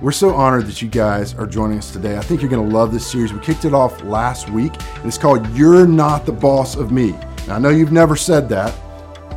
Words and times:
We're 0.00 0.12
so 0.12 0.32
honored 0.32 0.66
that 0.66 0.80
you 0.80 0.86
guys 0.86 1.34
are 1.34 1.46
joining 1.46 1.78
us 1.78 1.90
today. 1.90 2.16
I 2.16 2.20
think 2.20 2.40
you're 2.40 2.50
going 2.50 2.64
to 2.68 2.72
love 2.72 2.92
this 2.92 3.04
series. 3.04 3.32
We 3.32 3.40
kicked 3.40 3.64
it 3.64 3.74
off 3.74 4.00
last 4.04 4.48
week, 4.48 4.72
and 4.94 5.06
it's 5.06 5.18
called 5.18 5.44
You're 5.56 5.88
Not 5.88 6.24
the 6.24 6.30
Boss 6.30 6.76
of 6.76 6.92
Me. 6.92 7.10
Now, 7.48 7.56
I 7.56 7.58
know 7.58 7.70
you've 7.70 7.90
never 7.90 8.14
said 8.14 8.48
that. 8.50 8.72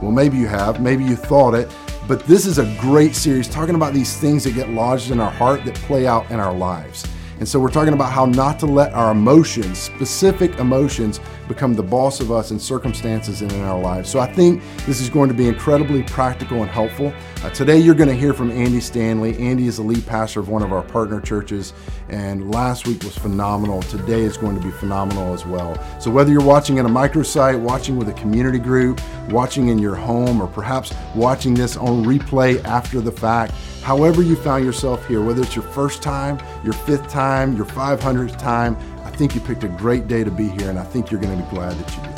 Well, 0.04 0.12
maybe 0.12 0.38
you 0.38 0.46
have, 0.46 0.80
maybe 0.80 1.04
you 1.04 1.16
thought 1.16 1.56
it, 1.56 1.68
but 2.08 2.28
this 2.28 2.46
is 2.46 2.60
a 2.60 2.78
great 2.80 3.16
series 3.16 3.48
talking 3.48 3.74
about 3.74 3.92
these 3.92 4.16
things 4.18 4.44
that 4.44 4.54
get 4.54 4.70
lodged 4.70 5.10
in 5.10 5.20
our 5.20 5.32
heart 5.32 5.66
that 5.66 5.74
play 5.74 6.06
out 6.06 6.30
in 6.30 6.40
our 6.40 6.54
lives. 6.54 7.08
And 7.40 7.48
so 7.48 7.60
we're 7.60 7.72
talking 7.72 7.94
about 7.94 8.12
how 8.12 8.28
not 8.28 8.60
to 8.60 8.68
let 8.68 8.94
our 8.94 9.14
emotions, 9.14 9.80
specific 9.80 10.60
emotions, 10.60 11.20
become 11.52 11.74
the 11.74 11.84
boss 11.84 12.20
of 12.20 12.32
us 12.32 12.52
in 12.52 12.60
circumstances 12.60 13.42
and 13.42 13.52
in 13.52 13.62
our 13.62 13.80
lives. 13.80 14.10
So 14.10 14.20
I 14.20 14.32
think 14.32 14.64
this 14.86 15.02
is 15.02 15.10
going 15.10 15.28
to 15.28 15.36
be 15.36 15.48
incredibly 15.48 16.04
practical 16.04 16.62
and 16.62 16.72
helpful. 16.72 17.14
Uh, 17.44 17.50
today 17.50 17.78
you're 17.78 17.96
going 17.96 18.10
to 18.10 18.16
hear 18.16 18.34
from 18.34 18.52
Andy 18.52 18.80
Stanley. 18.80 19.38
Andy 19.38 19.68
is 19.68 19.78
the 19.78 19.84
lead 19.84 20.06
pastor 20.06 20.40
of 20.40 20.50
one 20.50 20.64
of 20.64 20.72
our 20.72 20.82
partner 20.82 21.20
churches, 21.20 21.74
and 22.10 22.54
last 22.54 22.88
week 22.88 23.04
was 23.04 23.18
phenomenal. 23.18 23.82
Today 23.84 24.22
is 24.22 24.38
going 24.38 24.56
to 24.56 24.62
be 24.62 24.72
phenomenal 24.72 25.34
as 25.34 25.46
well. 25.46 25.76
So 26.00 26.10
whether 26.10 26.32
you're 26.32 26.44
watching 26.44 26.78
in 26.78 26.86
a 26.86 26.90
microsite, 26.90 27.60
watching 27.60 27.98
with 27.98 28.08
a 28.10 28.14
community 28.14 28.60
group, 28.60 29.02
watching 29.30 29.68
in 29.68 29.78
your 29.80 29.96
home, 29.96 30.42
or 30.42 30.48
perhaps 30.48 30.94
watching 31.16 31.54
this 31.54 31.76
on 31.76 32.06
replay 32.06 32.64
after 32.64 33.02
the 33.02 33.12
fact, 33.12 33.54
however 33.84 34.22
you 34.22 34.36
found 34.36 34.64
yourself 34.64 35.06
here, 35.08 35.22
whether 35.22 35.42
it's 35.42 35.56
your 35.56 35.66
first 35.66 36.02
time, 36.02 36.40
your 36.64 36.74
fifth 36.74 37.10
time, 37.10 37.56
your 37.56 37.66
500th 37.66 38.38
time, 38.38 38.78
think 39.22 39.36
you 39.36 39.42
picked 39.42 39.64
a 39.64 39.68
great 39.68 40.08
day 40.08 40.24
to 40.24 40.32
be 40.32 40.48
here, 40.48 40.68
and 40.72 40.80
I 40.80 40.84
think 40.84 41.12
you're 41.12 41.22
going 41.22 41.38
to 41.38 41.44
be 41.44 41.50
glad 41.52 41.78
that 41.78 41.96
you 41.96 42.02
did. 42.02 42.11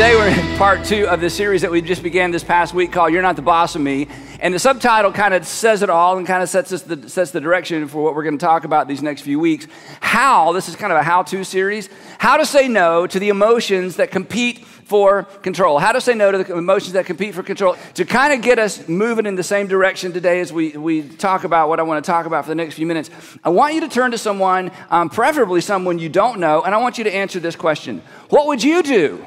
Today 0.00 0.16
we're 0.16 0.28
in 0.28 0.56
part 0.56 0.82
two 0.82 1.06
of 1.08 1.20
the 1.20 1.28
series 1.28 1.60
that 1.60 1.70
we 1.70 1.82
just 1.82 2.02
began 2.02 2.30
this 2.30 2.42
past 2.42 2.72
week 2.72 2.90
called 2.90 3.12
You're 3.12 3.20
Not 3.20 3.36
the 3.36 3.42
Boss 3.42 3.74
of 3.74 3.82
Me. 3.82 4.08
And 4.40 4.54
the 4.54 4.58
subtitle 4.58 5.12
kind 5.12 5.34
of 5.34 5.46
says 5.46 5.82
it 5.82 5.90
all 5.90 6.16
and 6.16 6.26
kind 6.26 6.42
of 6.42 6.48
sets, 6.48 6.72
us 6.72 6.80
the, 6.80 7.06
sets 7.06 7.32
the 7.32 7.40
direction 7.42 7.86
for 7.86 8.02
what 8.02 8.14
we're 8.14 8.22
going 8.22 8.38
to 8.38 8.42
talk 8.42 8.64
about 8.64 8.88
these 8.88 9.02
next 9.02 9.20
few 9.20 9.38
weeks. 9.38 9.66
How, 10.00 10.52
this 10.52 10.70
is 10.70 10.76
kind 10.76 10.90
of 10.90 10.98
a 10.98 11.02
how 11.02 11.22
to 11.24 11.44
series, 11.44 11.90
how 12.16 12.38
to 12.38 12.46
say 12.46 12.66
no 12.66 13.06
to 13.08 13.18
the 13.18 13.28
emotions 13.28 13.96
that 13.96 14.10
compete 14.10 14.64
for 14.64 15.24
control. 15.42 15.78
How 15.78 15.92
to 15.92 16.00
say 16.00 16.14
no 16.14 16.32
to 16.32 16.44
the 16.44 16.56
emotions 16.56 16.94
that 16.94 17.04
compete 17.04 17.34
for 17.34 17.42
control. 17.42 17.76
To 17.92 18.06
kind 18.06 18.32
of 18.32 18.40
get 18.40 18.58
us 18.58 18.88
moving 18.88 19.26
in 19.26 19.34
the 19.34 19.42
same 19.42 19.66
direction 19.66 20.14
today 20.14 20.40
as 20.40 20.50
we, 20.50 20.70
we 20.78 21.02
talk 21.02 21.44
about 21.44 21.68
what 21.68 21.78
I 21.78 21.82
want 21.82 22.02
to 22.02 22.10
talk 22.10 22.24
about 22.24 22.44
for 22.46 22.48
the 22.48 22.54
next 22.54 22.76
few 22.76 22.86
minutes, 22.86 23.10
I 23.44 23.50
want 23.50 23.74
you 23.74 23.82
to 23.82 23.88
turn 23.88 24.12
to 24.12 24.18
someone, 24.18 24.70
um, 24.88 25.10
preferably 25.10 25.60
someone 25.60 25.98
you 25.98 26.08
don't 26.08 26.40
know, 26.40 26.62
and 26.62 26.74
I 26.74 26.78
want 26.78 26.96
you 26.96 27.04
to 27.04 27.14
answer 27.14 27.38
this 27.38 27.54
question 27.54 28.00
What 28.30 28.46
would 28.46 28.64
you 28.64 28.82
do? 28.82 29.26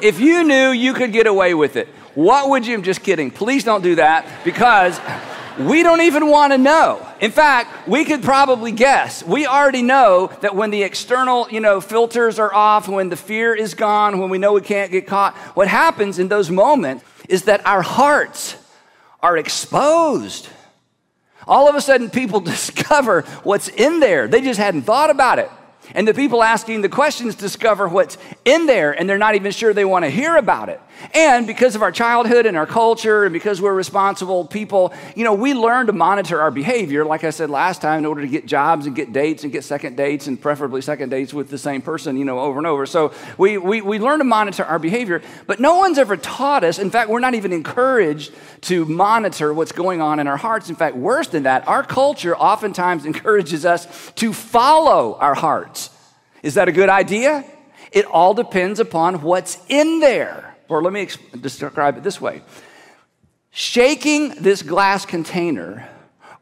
If 0.00 0.20
you 0.20 0.44
knew 0.44 0.70
you 0.70 0.94
could 0.94 1.12
get 1.12 1.26
away 1.26 1.54
with 1.54 1.76
it, 1.76 1.88
what 2.14 2.50
would 2.50 2.66
you? 2.66 2.74
I'm 2.74 2.82
just 2.82 3.02
kidding. 3.02 3.30
Please 3.30 3.64
don't 3.64 3.82
do 3.82 3.96
that 3.96 4.44
because 4.44 5.00
we 5.58 5.82
don't 5.82 6.02
even 6.02 6.28
want 6.28 6.52
to 6.52 6.58
know. 6.58 7.04
In 7.20 7.32
fact, 7.32 7.88
we 7.88 8.04
could 8.04 8.22
probably 8.22 8.70
guess. 8.70 9.24
We 9.24 9.46
already 9.46 9.82
know 9.82 10.30
that 10.40 10.54
when 10.54 10.70
the 10.70 10.84
external, 10.84 11.48
you 11.50 11.60
know, 11.60 11.80
filters 11.80 12.38
are 12.38 12.52
off, 12.54 12.88
when 12.88 13.08
the 13.08 13.16
fear 13.16 13.54
is 13.54 13.74
gone, 13.74 14.18
when 14.18 14.30
we 14.30 14.38
know 14.38 14.52
we 14.52 14.60
can't 14.60 14.92
get 14.92 15.06
caught, 15.06 15.34
what 15.56 15.66
happens 15.66 16.18
in 16.18 16.28
those 16.28 16.50
moments 16.50 17.04
is 17.28 17.44
that 17.44 17.66
our 17.66 17.82
hearts 17.82 18.56
are 19.20 19.36
exposed. 19.36 20.48
All 21.46 21.68
of 21.68 21.74
a 21.74 21.80
sudden, 21.80 22.08
people 22.08 22.40
discover 22.54 23.22
what's 23.42 23.68
in 23.68 23.98
there. 23.98 24.28
They 24.28 24.42
just 24.42 24.60
hadn't 24.60 24.82
thought 24.82 25.10
about 25.10 25.40
it. 25.40 25.50
And 25.94 26.06
the 26.06 26.14
people 26.14 26.42
asking 26.42 26.82
the 26.82 26.88
questions 26.88 27.34
discover 27.34 27.88
what's 27.88 28.18
in 28.48 28.66
there, 28.66 28.92
and 28.92 29.08
they're 29.08 29.18
not 29.18 29.34
even 29.34 29.52
sure 29.52 29.74
they 29.74 29.84
want 29.84 30.04
to 30.04 30.10
hear 30.10 30.36
about 30.36 30.70
it. 30.70 30.80
And 31.14 31.46
because 31.46 31.76
of 31.76 31.82
our 31.82 31.92
childhood 31.92 32.46
and 32.46 32.56
our 32.56 32.66
culture, 32.66 33.24
and 33.24 33.32
because 33.32 33.60
we're 33.60 33.74
responsible 33.74 34.46
people, 34.46 34.92
you 35.14 35.22
know, 35.22 35.34
we 35.34 35.52
learn 35.52 35.86
to 35.86 35.92
monitor 35.92 36.40
our 36.40 36.50
behavior, 36.50 37.04
like 37.04 37.24
I 37.24 37.30
said 37.30 37.50
last 37.50 37.82
time, 37.82 37.98
in 37.98 38.06
order 38.06 38.22
to 38.22 38.26
get 38.26 38.46
jobs 38.46 38.86
and 38.86 38.96
get 38.96 39.12
dates 39.12 39.44
and 39.44 39.52
get 39.52 39.64
second 39.64 39.96
dates, 39.96 40.26
and 40.26 40.40
preferably 40.40 40.80
second 40.80 41.10
dates 41.10 41.34
with 41.34 41.50
the 41.50 41.58
same 41.58 41.82
person, 41.82 42.16
you 42.16 42.24
know, 42.24 42.40
over 42.40 42.58
and 42.58 42.66
over. 42.66 42.86
So 42.86 43.12
we, 43.36 43.58
we, 43.58 43.82
we 43.82 43.98
learn 43.98 44.18
to 44.18 44.24
monitor 44.24 44.64
our 44.64 44.78
behavior, 44.78 45.20
but 45.46 45.60
no 45.60 45.76
one's 45.76 45.98
ever 45.98 46.16
taught 46.16 46.64
us. 46.64 46.78
In 46.78 46.90
fact, 46.90 47.10
we're 47.10 47.20
not 47.20 47.34
even 47.34 47.52
encouraged 47.52 48.32
to 48.62 48.86
monitor 48.86 49.52
what's 49.52 49.72
going 49.72 50.00
on 50.00 50.20
in 50.20 50.26
our 50.26 50.38
hearts. 50.38 50.70
In 50.70 50.76
fact, 50.76 50.96
worse 50.96 51.28
than 51.28 51.42
that, 51.42 51.68
our 51.68 51.84
culture 51.84 52.34
oftentimes 52.34 53.04
encourages 53.10 53.66
us 53.66 54.10
to 54.12 54.32
follow 54.32 55.16
our 55.20 55.34
hearts. 55.34 55.90
Is 56.42 56.54
that 56.54 56.68
a 56.68 56.72
good 56.72 56.88
idea? 56.88 57.44
It 57.92 58.04
all 58.04 58.34
depends 58.34 58.80
upon 58.80 59.22
what's 59.22 59.58
in 59.68 60.00
there. 60.00 60.56
Or 60.68 60.82
let 60.82 60.92
me 60.92 61.08
describe 61.40 61.96
it 61.96 62.02
this 62.02 62.20
way 62.20 62.42
shaking 63.50 64.28
this 64.42 64.62
glass 64.62 65.06
container 65.06 65.88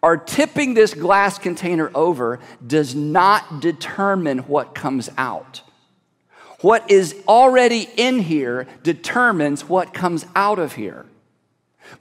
or 0.02 0.16
tipping 0.16 0.74
this 0.74 0.92
glass 0.94 1.38
container 1.38 1.90
over 1.94 2.40
does 2.64 2.94
not 2.94 3.60
determine 3.60 4.38
what 4.40 4.74
comes 4.74 5.08
out. 5.16 5.62
What 6.60 6.90
is 6.90 7.14
already 7.28 7.88
in 7.96 8.20
here 8.20 8.66
determines 8.82 9.68
what 9.68 9.94
comes 9.94 10.26
out 10.34 10.58
of 10.58 10.74
here. 10.74 11.06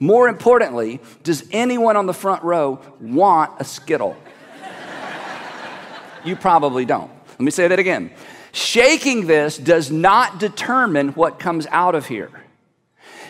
More 0.00 0.28
importantly, 0.28 1.00
does 1.22 1.48
anyone 1.52 1.96
on 1.96 2.06
the 2.06 2.14
front 2.14 2.42
row 2.42 2.80
want 3.00 3.52
a 3.60 3.64
Skittle? 3.64 4.16
you 6.24 6.36
probably 6.36 6.84
don't. 6.84 7.10
Let 7.30 7.40
me 7.40 7.50
say 7.50 7.68
that 7.68 7.78
again. 7.78 8.10
Shaking 8.56 9.26
this 9.26 9.58
does 9.58 9.90
not 9.90 10.40
determine 10.40 11.08
what 11.08 11.38
comes 11.38 11.66
out 11.66 11.94
of 11.94 12.06
here. 12.06 12.30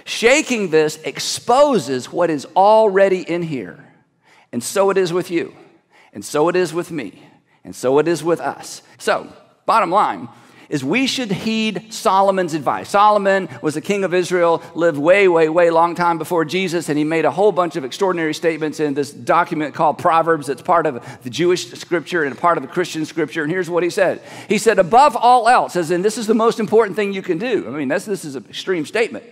Shaking 0.04 0.70
this 0.70 0.98
exposes 0.98 2.12
what 2.12 2.30
is 2.30 2.46
already 2.54 3.22
in 3.22 3.42
here. 3.42 3.84
And 4.52 4.62
so 4.62 4.88
it 4.90 4.96
is 4.96 5.12
with 5.12 5.32
you. 5.32 5.52
And 6.12 6.24
so 6.24 6.48
it 6.48 6.54
is 6.54 6.72
with 6.72 6.92
me. 6.92 7.24
And 7.64 7.74
so 7.74 7.98
it 7.98 8.06
is 8.06 8.22
with 8.22 8.40
us. 8.40 8.82
So, 8.98 9.32
bottom 9.66 9.90
line, 9.90 10.28
is 10.68 10.84
we 10.84 11.06
should 11.06 11.30
heed 11.30 11.92
Solomon's 11.92 12.54
advice. 12.54 12.90
Solomon 12.90 13.48
was 13.62 13.74
the 13.74 13.80
king 13.80 14.04
of 14.04 14.14
Israel, 14.14 14.62
lived 14.74 14.98
way, 14.98 15.28
way, 15.28 15.48
way 15.48 15.70
long 15.70 15.94
time 15.94 16.18
before 16.18 16.44
Jesus, 16.44 16.88
and 16.88 16.98
he 16.98 17.04
made 17.04 17.24
a 17.24 17.30
whole 17.30 17.52
bunch 17.52 17.76
of 17.76 17.84
extraordinary 17.84 18.34
statements 18.34 18.80
in 18.80 18.94
this 18.94 19.12
document 19.12 19.74
called 19.74 19.98
Proverbs 19.98 20.46
that's 20.46 20.62
part 20.62 20.86
of 20.86 21.04
the 21.22 21.30
Jewish 21.30 21.70
scripture 21.72 22.24
and 22.24 22.36
part 22.36 22.56
of 22.58 22.62
the 22.62 22.68
Christian 22.68 23.04
scripture. 23.04 23.42
And 23.42 23.50
here's 23.50 23.70
what 23.70 23.82
he 23.82 23.90
said. 23.90 24.22
He 24.48 24.58
said, 24.58 24.78
above 24.78 25.16
all 25.16 25.48
else, 25.48 25.76
as 25.76 25.90
in 25.90 26.02
this 26.02 26.18
is 26.18 26.26
the 26.26 26.34
most 26.34 26.60
important 26.60 26.96
thing 26.96 27.12
you 27.12 27.22
can 27.22 27.38
do. 27.38 27.66
I 27.66 27.70
mean, 27.70 27.88
this, 27.88 28.04
this 28.04 28.24
is 28.24 28.36
an 28.36 28.44
extreme 28.48 28.86
statement. 28.86 29.24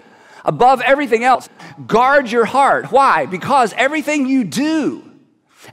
Above 0.44 0.82
everything 0.82 1.24
else, 1.24 1.48
guard 1.86 2.30
your 2.30 2.44
heart. 2.44 2.92
Why? 2.92 3.26
Because 3.26 3.72
everything 3.78 4.26
you 4.26 4.44
do, 4.44 5.10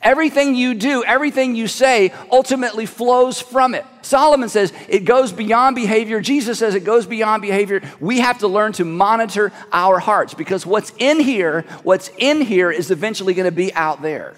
Everything 0.03 0.55
you 0.55 0.73
do, 0.73 1.03
everything 1.03 1.55
you 1.55 1.67
say 1.67 2.11
ultimately 2.31 2.87
flows 2.87 3.39
from 3.39 3.75
it. 3.75 3.85
Solomon 4.01 4.49
says 4.49 4.73
it 4.89 5.05
goes 5.05 5.31
beyond 5.31 5.75
behavior. 5.75 6.21
Jesus 6.21 6.57
says 6.57 6.73
it 6.73 6.83
goes 6.83 7.05
beyond 7.05 7.43
behavior. 7.43 7.81
We 7.99 8.19
have 8.19 8.39
to 8.39 8.47
learn 8.47 8.73
to 8.73 8.85
monitor 8.85 9.51
our 9.71 9.99
hearts 9.99 10.33
because 10.33 10.65
what's 10.65 10.91
in 10.97 11.19
here, 11.19 11.61
what's 11.83 12.09
in 12.17 12.41
here 12.41 12.71
is 12.71 12.89
eventually 12.89 13.35
going 13.35 13.45
to 13.45 13.51
be 13.51 13.73
out 13.75 14.01
there. 14.01 14.33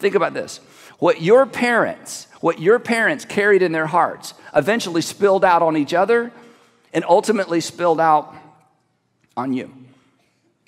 Think 0.00 0.16
about 0.16 0.34
this. 0.34 0.58
What 0.98 1.22
your 1.22 1.46
parents, 1.46 2.26
what 2.40 2.60
your 2.60 2.80
parents 2.80 3.24
carried 3.24 3.62
in 3.62 3.70
their 3.70 3.86
hearts 3.86 4.34
eventually 4.54 5.00
spilled 5.00 5.44
out 5.44 5.62
on 5.62 5.76
each 5.76 5.94
other 5.94 6.32
and 6.92 7.04
ultimately 7.04 7.60
spilled 7.60 8.00
out 8.00 8.34
on 9.36 9.52
you. 9.52 9.72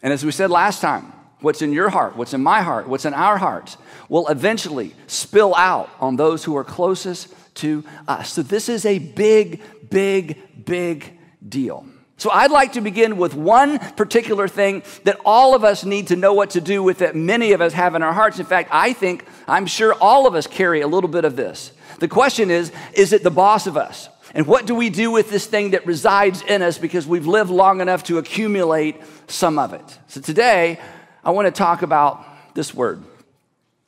And 0.03 0.13
as 0.13 0.25
we 0.25 0.31
said 0.31 0.51
last 0.51 0.81
time, 0.81 1.13
what's 1.47 1.63
in 1.63 1.73
your 1.73 1.89
heart, 1.89 2.17
what's 2.17 2.35
in 2.35 2.43
my 2.43 2.61
heart, 2.61 2.89
what's 2.89 3.05
in 3.05 3.15
our 3.15 3.39
hearts 3.39 3.77
will 4.09 4.27
eventually 4.27 4.93
spill 5.07 5.55
out 5.55 5.89
on 6.01 6.17
those 6.17 6.43
who 6.43 6.57
are 6.57 6.65
closest 6.65 7.33
to 7.55 7.85
us. 8.09 8.33
So, 8.33 8.43
this 8.43 8.69
is 8.69 8.85
a 8.85 8.99
big, 8.99 9.63
big, 9.89 10.65
big 10.65 11.17
deal. 11.49 11.87
So 12.19 12.31
I'd 12.31 12.51
like 12.51 12.73
to 12.73 12.81
begin 12.81 13.19
with 13.19 13.35
one 13.35 13.79
particular 13.79 14.49
thing 14.49 14.83
that 15.05 15.21
all 15.25 15.55
of 15.55 15.63
us 15.65 15.85
need 15.85 16.09
to 16.09 16.17
know 16.17 16.33
what 16.33 16.51
to 16.51 16.61
do 16.61 16.83
with 16.83 16.99
that 16.99 17.15
many 17.15 17.53
of 17.53 17.61
us 17.61 17.75
have 17.75 17.95
in 17.95 18.03
our 18.03 18.13
hearts. 18.13 18.41
In 18.41 18.47
fact, 18.47 18.71
I 18.73 18.95
think, 18.95 19.25
I'm 19.47 19.67
sure 19.67 19.95
all 19.95 20.27
of 20.27 20.35
us 20.35 20.47
carry 20.47 20.81
a 20.81 20.89
little 20.89 21.11
bit 21.11 21.27
of 21.27 21.37
this. 21.37 21.73
The 22.01 22.09
question 22.09 22.51
is, 22.51 22.73
is 22.95 23.13
it 23.13 23.23
the 23.23 23.31
boss 23.31 23.67
of 23.67 23.77
us? 23.77 24.09
And 24.35 24.47
what 24.47 24.67
do 24.67 24.75
we 24.75 24.91
do 24.91 25.11
with 25.11 25.31
this 25.31 25.47
thing 25.47 25.71
that 25.71 25.87
resides 25.87 26.43
in 26.43 26.63
us 26.63 26.79
because 26.79 27.07
we've 27.07 27.27
lived 27.27 27.51
long 27.51 27.81
enough 27.81 28.03
to 28.05 28.19
accumulate 28.19 28.97
some 29.29 29.59
of 29.59 29.75
it? 29.75 29.99
So 30.09 30.21
today, 30.21 30.81
I 31.27 31.31
want 31.31 31.47
to 31.47 31.51
talk 31.51 31.83
about 31.83 32.25
this 32.55 32.73
word 32.73 33.03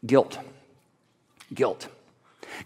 guilt. 0.05 0.37
Guilt. 1.55 1.87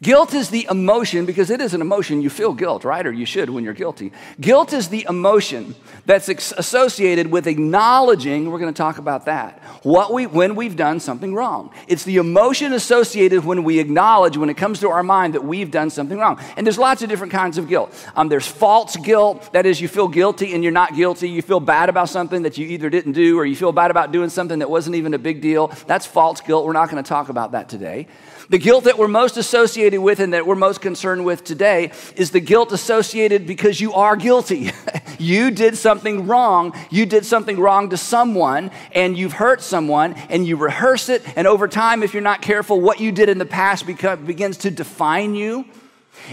Guilt 0.03 0.35
is 0.35 0.51
the 0.51 0.67
emotion, 0.71 1.27
because 1.27 1.51
it 1.51 1.61
is 1.61 1.75
an 1.75 1.81
emotion, 1.81 2.23
you 2.23 2.31
feel 2.31 2.53
guilt, 2.53 2.85
right? 2.85 3.07
Or 3.07 3.13
you 3.13 3.27
should 3.27 3.51
when 3.51 3.63
you're 3.63 3.73
guilty. 3.73 4.13
Guilt 4.41 4.73
is 4.73 4.89
the 4.89 5.07
emotion 5.09 5.75
that's 6.07 6.29
associated 6.29 7.31
with 7.31 7.47
acknowledging, 7.47 8.51
we're 8.51 8.59
going 8.59 8.73
to 8.73 8.77
talk 8.77 8.99
about 8.99 9.27
that, 9.27 9.61
what 9.83 10.13
we, 10.13 10.27
when 10.27 10.57
we've 10.57 10.77
done 10.77 10.99
something 10.99 11.35
wrong. 11.35 11.73
It's 11.87 12.05
the 12.05 12.17
emotion 12.17 12.73
associated 12.73 13.45
when 13.45 13.65
we 13.65 13.79
acknowledge, 13.79 14.37
when 14.37 14.51
it 14.51 14.57
comes 14.57 14.81
to 14.81 14.89
our 14.89 15.03
mind, 15.03 15.35
that 15.35 15.45
we've 15.45 15.71
done 15.71 15.91
something 15.91 16.19
wrong. 16.19 16.41
And 16.57 16.67
there's 16.67 16.79
lots 16.79 17.03
of 17.03 17.09
different 17.09 17.33
kinds 17.33 17.59
of 17.59 17.69
guilt. 17.69 17.95
Um, 18.17 18.29
there's 18.29 18.47
false 18.47 18.97
guilt, 18.97 19.53
that 19.53 19.67
is, 19.67 19.81
you 19.81 19.89
feel 19.89 20.09
guilty 20.09 20.55
and 20.55 20.63
you're 20.63 20.73
not 20.73 20.97
guilty. 20.97 21.29
You 21.29 21.43
feel 21.43 21.61
bad 21.61 21.89
about 21.89 22.09
something 22.09 22.43
that 22.43 22.59
you 22.59 22.67
either 22.67 22.91
didn't 22.91 23.13
do 23.13 23.39
or 23.39 23.45
you 23.45 23.57
feel 23.57 23.73
bad 23.73 23.91
about 23.91 24.11
doing 24.11 24.31
something 24.31 24.59
that 24.59 24.71
wasn't 24.71 24.97
even 24.97 25.15
a 25.15 25.19
big 25.19 25.41
deal. 25.41 25.69
That's 25.87 26.07
false 26.07 26.41
guilt. 26.41 26.65
We're 26.65 26.73
not 26.73 26.91
going 26.91 27.03
to 27.03 27.09
talk 27.09 27.29
about 27.29 27.53
that 27.53 27.69
today. 27.69 28.09
The 28.53 28.59
guilt 28.59 28.85
that 28.85 28.99
we're 28.99 29.09
most 29.09 29.39
associated 29.39 30.03
with 30.03 30.21
and 30.21 30.35
that 30.35 30.47
we're 30.47 30.57
most 30.57 30.83
concerned 30.83 31.25
with 31.25 31.43
today 31.43 31.91
is 32.17 32.33
the 32.33 32.41
guilt 32.41 32.71
associated 32.71 33.47
because 33.47 33.81
you 33.81 33.95
are 33.95 34.15
guilty. 34.15 34.73
you 35.19 35.51
did 35.51 35.79
something 35.79 36.27
wrong. 36.27 36.75
You 36.91 37.07
did 37.07 37.25
something 37.25 37.59
wrong 37.59 37.89
to 37.89 37.97
someone 37.97 38.71
and 38.95 39.17
you've 39.17 39.33
hurt 39.33 39.63
someone 39.63 40.13
and 40.29 40.47
you 40.47 40.59
rehearse 40.59 41.09
it. 41.09 41.23
And 41.35 41.47
over 41.47 41.67
time, 41.67 42.03
if 42.03 42.13
you're 42.13 42.23
not 42.23 42.43
careful, 42.43 42.79
what 42.79 43.01
you 43.01 43.11
did 43.11 43.31
in 43.31 43.39
the 43.39 43.47
past 43.47 43.87
begins 43.87 44.59
to 44.59 44.71
define 44.71 45.35
you. 45.35 45.65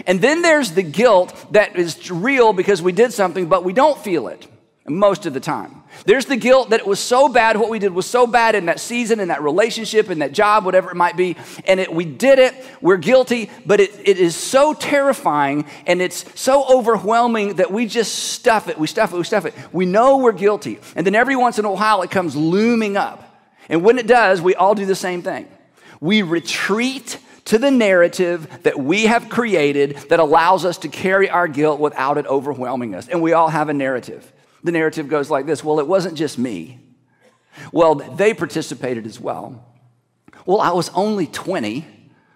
And 0.06 0.19
then 0.19 0.42
there's 0.42 0.74
the 0.74 0.83
guilt 0.83 1.54
that 1.54 1.77
is 1.77 2.12
real 2.12 2.51
because 2.51 2.81
we 2.81 2.92
did 2.92 3.13
something, 3.13 3.48
but 3.48 3.63
we 3.63 3.72
don't 3.72 3.98
feel 3.98 4.27
it 4.27 4.45
most 4.86 5.25
of 5.25 5.33
the 5.33 5.39
time. 5.39 5.79
There's 6.06 6.25
the 6.25 6.36
guilt 6.38 6.69
that 6.72 6.80
it 6.80 6.88
was 6.88 7.00
so 7.00 7.30
bad, 7.30 7.57
what 7.57 7.69
we 7.69 7.80
did 7.80 7.94
was 7.94 8.06
so 8.06 8.28
bad 8.28 8.56
in 8.56 8.66
that 8.68 8.80
season, 8.80 9.19
in 9.19 9.28
that 9.30 9.42
relationship, 9.42 10.10
in 10.10 10.19
that 10.19 10.31
job, 10.31 10.66
whatever 10.66 10.90
it 10.90 10.96
might 10.96 11.18
be, 11.18 11.36
and 11.66 11.80
it, 11.80 11.94
we 11.94 12.06
did 12.06 12.40
it, 12.40 12.56
we're 12.81 12.98
guilty, 12.98 13.50
but 13.66 13.80
it, 13.80 13.92
it 14.04 14.18
is 14.18 14.36
so 14.36 14.74
terrifying 14.74 15.66
and 15.86 16.01
it's 16.01 16.25
so 16.40 16.66
overwhelming 16.68 17.56
that 17.56 17.72
we 17.72 17.86
just 17.86 18.13
stuff 18.13 18.68
it, 18.68 18.78
we 18.78 18.88
stuff 18.88 19.13
it, 19.13 19.18
we 19.18 19.24
stuff 19.24 19.46
it. 19.46 19.54
We 19.72 19.86
know 19.86 20.18
we're 20.18 20.31
guilty, 20.31 20.80
and 20.96 21.06
then 21.06 21.16
every 21.16 21.36
once 21.36 21.60
in 21.60 21.66
a 21.66 21.72
while 21.72 22.01
it 22.01 22.12
comes 22.12 22.36
looming 22.36 22.98
up. 22.98 23.25
And 23.69 23.84
when 23.84 24.00
it 24.00 24.07
does, 24.07 24.42
we 24.42 24.56
all 24.56 24.75
do 24.75 24.86
the 24.86 24.96
same 24.96 25.22
thing. 25.22 25.48
We 26.01 26.22
retreat 26.22 27.19
to 27.46 27.57
the 27.57 27.72
narrative 27.72 28.48
that 28.63 28.80
we 28.80 29.06
have 29.06 29.30
created 29.30 29.98
that 30.10 30.19
allows 30.19 30.66
us 30.66 30.78
to 30.80 30.88
carry 30.88 31.30
our 31.30 31.48
guilt 31.48 31.80
without 31.80 32.18
it 32.18 32.28
overwhelming 32.28 32.94
us. 32.94 33.07
And 33.07 33.22
we 33.22 33.34
all 33.34 33.50
have 33.50 33.69
a 33.69 33.74
narrative. 33.74 34.31
The 34.64 34.72
narrative 34.72 35.08
goes 35.08 35.30
like 35.30 35.46
this 35.46 35.64
Well, 35.64 35.80
it 35.80 35.88
wasn't 35.88 36.16
just 36.18 36.38
me. 36.38 36.80
Well, 37.72 37.96
they 37.96 38.34
participated 38.34 39.06
as 39.06 39.20
well. 39.20 39.66
Well, 40.46 40.62
I 40.62 40.72
was 40.72 40.90
only 40.90 41.28
20. 41.28 41.86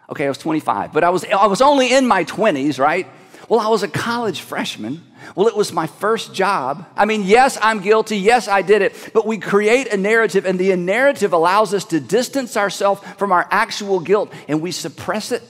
Okay, 0.09 0.25
I 0.25 0.29
was 0.29 0.37
25, 0.37 0.91
but 0.91 1.03
I 1.03 1.09
was, 1.09 1.23
I 1.25 1.47
was 1.47 1.61
only 1.61 1.93
in 1.93 2.05
my 2.05 2.25
20s, 2.25 2.77
right? 2.77 3.07
Well, 3.49 3.59
I 3.59 3.67
was 3.67 3.83
a 3.83 3.87
college 3.87 4.41
freshman. 4.41 5.01
Well, 5.35 5.47
it 5.47 5.55
was 5.55 5.73
my 5.73 5.87
first 5.87 6.33
job. 6.33 6.85
I 6.95 7.05
mean, 7.05 7.23
yes, 7.23 7.57
I'm 7.61 7.79
guilty. 7.79 8.17
Yes, 8.17 8.47
I 8.47 8.61
did 8.61 8.81
it. 8.81 9.11
But 9.13 9.25
we 9.25 9.37
create 9.37 9.91
a 9.91 9.97
narrative, 9.97 10.45
and 10.45 10.59
the 10.59 10.75
narrative 10.75 11.33
allows 11.33 11.73
us 11.73 11.85
to 11.85 11.99
distance 11.99 12.55
ourselves 12.55 13.01
from 13.17 13.31
our 13.31 13.47
actual 13.51 13.99
guilt, 13.99 14.31
and 14.47 14.61
we 14.61 14.71
suppress 14.71 15.31
it. 15.31 15.41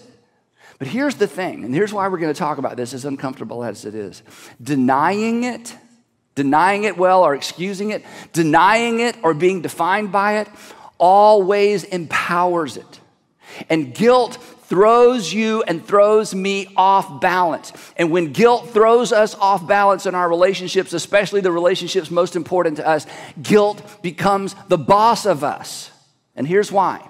But 0.80 0.88
here's 0.88 1.16
the 1.16 1.28
thing, 1.28 1.64
and 1.64 1.74
here's 1.74 1.94
why 1.94 2.08
we're 2.08 2.18
going 2.18 2.34
to 2.34 2.38
talk 2.38 2.58
about 2.58 2.78
this, 2.78 2.94
as 2.94 3.06
uncomfortable 3.06 3.64
as 3.64 3.86
it 3.86 3.96
is. 3.96 4.24
Denying 4.62 5.44
it 5.44 5.76
denying 6.36 6.84
it 6.84 6.98
well 6.98 7.24
or 7.24 7.36
excusing 7.36 7.92
it, 7.92 8.04
denying 8.32 9.00
it 9.00 9.16
or 9.24 9.34
being 9.34 9.62
defined 9.62 10.12
by 10.12 10.40
it, 10.40 10.48
always 10.98 11.84
empowers 11.84 12.78
it. 12.78 13.00
And 13.70 13.94
guilt 13.94 14.36
throws 14.64 15.32
you 15.32 15.62
and 15.64 15.86
throws 15.86 16.34
me 16.34 16.74
off 16.76 17.22
balance. 17.22 17.74
And 17.98 18.10
when 18.10 18.32
guilt 18.32 18.70
throws 18.72 19.12
us 19.12 19.36
off 19.36 19.68
balance 19.68 20.06
in 20.06 20.16
our 20.16 20.28
relationships, 20.28 20.94
especially 20.94 21.42
the 21.42 21.52
relationships 21.52 22.10
most 22.10 22.36
important 22.36 22.78
to 22.78 22.88
us, 22.88 23.06
guilt 23.42 24.02
becomes 24.02 24.56
the 24.70 24.78
boss 24.78 25.26
of 25.26 25.44
us. 25.44 25.92
And 26.36 26.48
here's 26.48 26.72
why 26.72 27.08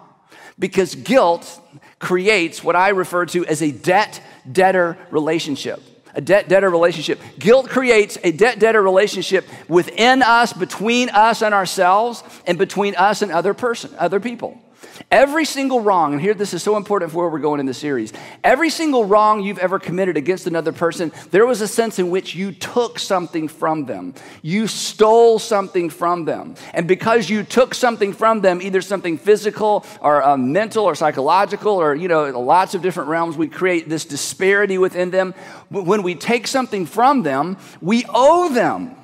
because 0.60 0.94
guilt 0.94 1.60
creates 2.00 2.64
what 2.64 2.76
I 2.76 2.90
refer 2.90 3.26
to 3.28 3.46
as 3.46 3.62
a 3.62 3.72
debt 3.72 4.22
debtor 4.52 4.98
relationship 5.10 5.82
a 6.14 6.22
debt 6.22 6.48
debtor 6.48 6.70
relationship. 6.70 7.20
Guilt 7.40 7.70
creates 7.70 8.18
a 8.24 8.32
debt 8.32 8.60
debtor 8.60 8.82
relationship 8.82 9.46
within 9.68 10.22
us, 10.22 10.54
between 10.54 11.10
us 11.10 11.42
and 11.42 11.54
ourselves, 11.54 12.24
and 12.46 12.58
between 12.58 12.96
us 12.96 13.22
and 13.22 13.32
other 13.32 13.54
person, 13.54 13.94
other 13.98 14.20
people. 14.20 14.63
Every 15.12 15.46
single 15.46 15.82
wrong, 15.82 16.14
and 16.14 16.22
here 16.22 16.34
this 16.34 16.54
is 16.54 16.64
so 16.64 16.78
important 16.78 17.12
for 17.12 17.20
where 17.20 17.30
we're 17.30 17.40
going 17.40 17.60
in 17.60 17.66
the 17.66 17.74
series. 17.74 18.14
Every 18.44 18.70
single 18.70 19.06
wrong 19.06 19.42
you've 19.42 19.60
ever 19.60 19.80
committed 19.80 20.18
against 20.18 20.48
another 20.48 20.72
person, 20.72 21.12
there 21.32 21.46
was 21.46 21.62
a 21.62 21.68
sense 21.68 22.00
in 22.00 22.10
which 22.10 22.36
you 22.36 22.52
took 22.52 23.00
something 23.00 23.48
from 23.48 23.86
them. 23.86 24.14
You 24.42 24.68
stole 24.68 25.40
something 25.40 25.90
from 25.90 26.26
them. 26.26 26.56
And 26.74 26.88
because 26.88 27.30
you 27.30 27.44
took 27.44 27.74
something 27.74 28.14
from 28.14 28.42
them, 28.42 28.62
either 28.62 28.82
something 28.82 29.18
physical 29.18 29.86
or 30.02 30.24
uh, 30.24 30.38
mental 30.38 30.86
or 30.86 30.96
psychological 30.96 31.74
or, 31.74 31.96
you 31.96 32.08
know, 32.08 32.30
lots 32.40 32.76
of 32.76 32.82
different 32.82 33.10
realms, 33.10 33.38
we 33.38 33.48
create 33.48 33.90
this 33.90 34.06
disparity 34.06 34.78
within 34.78 35.12
them. 35.12 35.34
When 35.70 36.04
we 36.04 36.16
take 36.16 36.48
something 36.48 36.86
from 36.86 37.24
them, 37.24 37.58
we 37.82 38.06
owe 38.10 38.50
them. 38.54 38.96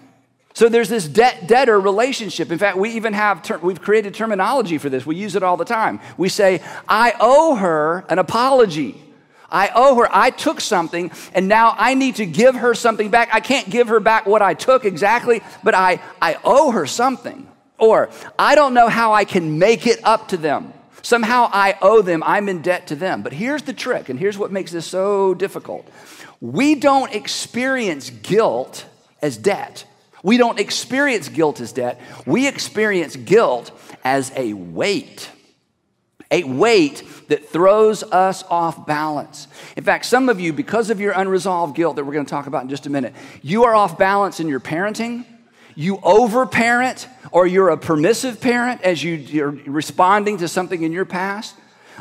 So 0.59 0.67
there's 0.67 0.89
this 0.89 1.07
debt 1.07 1.47
debtor 1.47 1.79
relationship. 1.79 2.51
In 2.51 2.57
fact, 2.57 2.75
we 2.75 2.89
even 2.89 3.13
have, 3.13 3.41
ter- 3.41 3.59
we've 3.59 3.79
created 3.79 4.13
terminology 4.13 4.77
for 4.77 4.89
this. 4.89 5.05
We 5.05 5.15
use 5.15 5.37
it 5.37 5.41
all 5.41 5.55
the 5.55 5.63
time. 5.63 6.01
We 6.17 6.27
say, 6.27 6.61
I 6.85 7.13
owe 7.17 7.55
her 7.55 8.03
an 8.09 8.19
apology. 8.19 9.01
I 9.49 9.71
owe 9.73 9.95
her, 9.95 10.09
I 10.11 10.31
took 10.31 10.59
something, 10.59 11.13
and 11.33 11.47
now 11.47 11.75
I 11.77 11.93
need 11.93 12.17
to 12.17 12.25
give 12.25 12.55
her 12.55 12.75
something 12.75 13.09
back. 13.09 13.29
I 13.31 13.39
can't 13.39 13.69
give 13.69 13.87
her 13.87 14.01
back 14.01 14.25
what 14.25 14.41
I 14.41 14.53
took 14.53 14.83
exactly, 14.83 15.41
but 15.63 15.75
I, 15.75 16.01
I 16.21 16.37
owe 16.43 16.71
her 16.71 16.85
something. 16.85 17.47
Or, 17.77 18.09
I 18.37 18.55
don't 18.55 18.73
know 18.73 18.89
how 18.89 19.13
I 19.13 19.23
can 19.23 19.59
make 19.59 19.87
it 19.87 20.01
up 20.03 20.27
to 20.27 20.35
them. 20.35 20.73
Somehow 21.03 21.49
I 21.53 21.77
owe 21.81 22.01
them, 22.01 22.21
I'm 22.21 22.49
in 22.49 22.61
debt 22.61 22.87
to 22.87 22.97
them. 22.97 23.23
But 23.23 23.31
here's 23.31 23.61
the 23.61 23.71
trick, 23.71 24.09
and 24.09 24.19
here's 24.19 24.37
what 24.37 24.51
makes 24.51 24.73
this 24.73 24.85
so 24.85 25.33
difficult. 25.33 25.87
We 26.41 26.75
don't 26.75 27.13
experience 27.13 28.09
guilt 28.09 28.85
as 29.21 29.37
debt. 29.37 29.85
We 30.23 30.37
don't 30.37 30.59
experience 30.59 31.29
guilt 31.29 31.59
as 31.59 31.71
debt. 31.71 31.99
We 32.25 32.47
experience 32.47 33.15
guilt 33.15 33.71
as 34.03 34.31
a 34.35 34.53
weight, 34.53 35.29
a 36.31 36.43
weight 36.43 37.03
that 37.29 37.49
throws 37.49 38.03
us 38.03 38.43
off 38.43 38.85
balance. 38.85 39.47
In 39.75 39.83
fact, 39.83 40.05
some 40.05 40.29
of 40.29 40.39
you, 40.39 40.51
because 40.51 40.89
of 40.89 40.99
your 40.99 41.13
unresolved 41.13 41.75
guilt 41.75 41.95
that 41.95 42.05
we're 42.05 42.13
going 42.13 42.25
to 42.25 42.29
talk 42.29 42.47
about 42.47 42.63
in 42.63 42.69
just 42.69 42.85
a 42.85 42.89
minute, 42.89 43.13
you 43.41 43.63
are 43.63 43.75
off 43.75 43.97
balance 43.97 44.39
in 44.39 44.47
your 44.47 44.59
parenting. 44.59 45.25
You 45.75 45.97
overparent, 46.03 47.07
or 47.31 47.47
you're 47.47 47.69
a 47.69 47.77
permissive 47.77 48.41
parent 48.41 48.81
as 48.81 49.01
you, 49.01 49.13
you're 49.13 49.51
responding 49.51 50.39
to 50.39 50.47
something 50.47 50.81
in 50.83 50.91
your 50.91 51.05
past. 51.05 51.55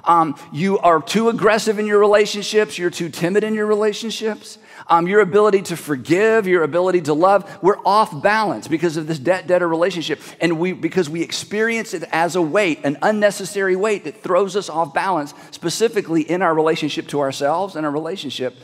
Um, 0.04 0.36
you 0.52 0.78
are 0.78 1.00
too 1.00 1.28
aggressive 1.28 1.78
in 1.78 1.86
your 1.86 1.98
relationships. 1.98 2.78
You're 2.78 2.90
too 2.90 3.08
timid 3.08 3.44
in 3.44 3.54
your 3.54 3.66
relationships 3.66 4.58
um, 4.88 5.06
your 5.06 5.20
ability 5.20 5.62
to 5.62 5.76
forgive, 5.76 6.46
your 6.46 6.62
ability 6.62 7.02
to 7.02 7.14
love, 7.14 7.58
we're 7.62 7.78
off 7.84 8.22
balance 8.22 8.68
because 8.68 8.96
of 8.96 9.06
this 9.06 9.18
debt 9.18 9.46
debtor 9.46 9.68
relationship. 9.68 10.20
And 10.40 10.58
we, 10.58 10.72
because 10.72 11.10
we 11.10 11.22
experience 11.22 11.92
it 11.94 12.04
as 12.10 12.36
a 12.36 12.42
weight, 12.42 12.80
an 12.84 12.96
unnecessary 13.02 13.76
weight 13.76 14.04
that 14.04 14.22
throws 14.22 14.56
us 14.56 14.68
off 14.68 14.94
balance, 14.94 15.34
specifically 15.50 16.22
in 16.22 16.40
our 16.42 16.54
relationship 16.54 17.08
to 17.08 17.20
ourselves 17.20 17.76
and 17.76 17.84
our 17.84 17.92
relationship 17.92 18.56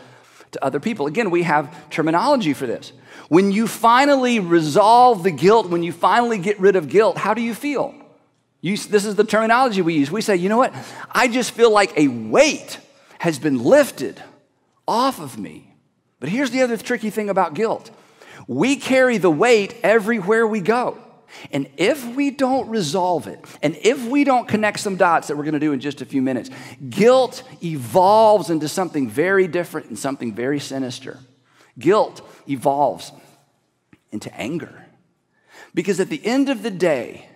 to 0.53 0.65
other 0.65 0.81
people. 0.81 1.07
Again, 1.07 1.31
we 1.31 1.43
have 1.43 1.91
terminology 1.91 2.55
for 2.55 2.67
this. 2.67 2.93
When 3.29 3.53
you 3.53 3.67
finally 3.67 4.41
resolve 4.41 5.23
the 5.23 5.31
guilt, 5.31 5.69
when 5.69 5.83
you 5.83 5.93
finally 5.93 6.39
get 6.39 6.59
rid 6.59 6.77
of 6.77 6.89
guilt, 6.89 7.19
how 7.19 7.35
do 7.35 7.43
you 7.43 7.55
feel? 7.55 7.95
You, 8.61 8.79
this 8.79 9.05
is 9.05 9.15
the 9.15 9.25
terminology 9.25 9.83
we 9.83 9.95
use. 9.95 10.11
We 10.11 10.23
say, 10.23 10.37
you 10.37 10.49
know 10.49 10.57
what? 10.57 10.73
I 11.11 11.29
just 11.29 11.51
feel 11.51 11.71
like 11.71 11.99
a 11.99 12.09
weight 12.09 12.79
has 13.19 13.39
been 13.39 13.63
lifted 13.63 14.23
off 14.89 15.21
of 15.21 15.39
me. 15.39 15.74
But 16.25 16.31
here's 16.31 16.51
the 16.51 16.63
other 16.63 16.79
tricky 16.79 17.11
thing 17.11 17.29
about 17.29 17.53
guilt 17.53 17.91
we 18.49 18.77
carry 18.77 19.19
the 19.19 19.31
weight 19.31 19.77
everywhere 19.83 20.47
we 20.47 20.61
go. 20.61 20.97
And 21.53 21.69
if 21.77 22.03
we 22.17 22.31
don't 22.31 22.71
resolve 22.71 23.27
it, 23.27 23.45
and 23.63 23.77
if 23.83 24.03
we 24.07 24.25
don't 24.25 24.49
connect 24.49 24.81
some 24.81 24.97
dots 24.97 25.29
that 25.29 25.37
we're 25.37 25.43
going 25.43 25.53
to 25.53 25.61
do 25.61 25.75
in 25.75 25.81
just 25.81 26.01
a 26.01 26.07
few 26.07 26.23
minutes, 26.23 26.49
guilt 26.89 27.43
evolves 27.63 28.49
into 28.49 28.69
something 28.69 29.07
very 29.07 29.47
different 29.47 29.89
and 29.89 29.99
something 29.99 30.33
very 30.33 30.61
sinister. 30.61 31.19
Guilt 31.79 32.27
evolves 32.49 33.13
into 34.11 34.35
anger. 34.35 34.87
Because 35.75 36.01
at 36.01 36.09
the 36.09 36.25
end 36.25 36.49
of 36.49 36.63
the 36.63 36.71
day, 36.71 37.29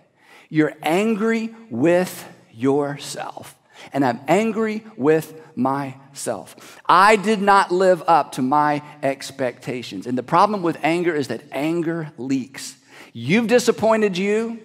you're 0.49 0.73
angry 0.83 1.55
with 1.69 2.27
yourself. 2.55 3.55
And 3.93 4.05
I'm 4.05 4.21
angry 4.29 4.85
with 4.97 5.41
myself. 5.57 6.81
I 6.87 7.17
did 7.17 7.41
not 7.41 7.71
live 7.73 8.03
up 8.07 8.33
to 8.33 8.43
my 8.43 8.83
expectations. 9.03 10.07
And 10.07 10.17
the 10.17 10.23
problem 10.23 10.63
with 10.63 10.79
anger 10.83 11.15
is 11.15 11.29
that 11.29 11.43
anger 11.53 12.13
leaks. 12.17 12.77
You've 13.13 13.49
disappointed 13.49 14.17
you, 14.17 14.61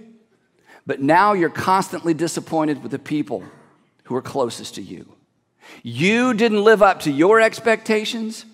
but 0.86 1.01
now 1.01 1.34
you're 1.34 1.50
constantly 1.50 2.13
disappointed 2.13 2.84
with 2.84 2.91
the 2.91 3.00
people 3.00 3.43
who 4.03 4.15
are 4.15 4.22
closest 4.22 4.75
to 4.75 4.82
you. 4.82 5.13
You 5.82 6.34
didn't 6.34 6.63
live 6.63 6.84
up 6.84 7.01
to 7.01 7.12
your 7.12 7.39
expectations, 7.41 8.46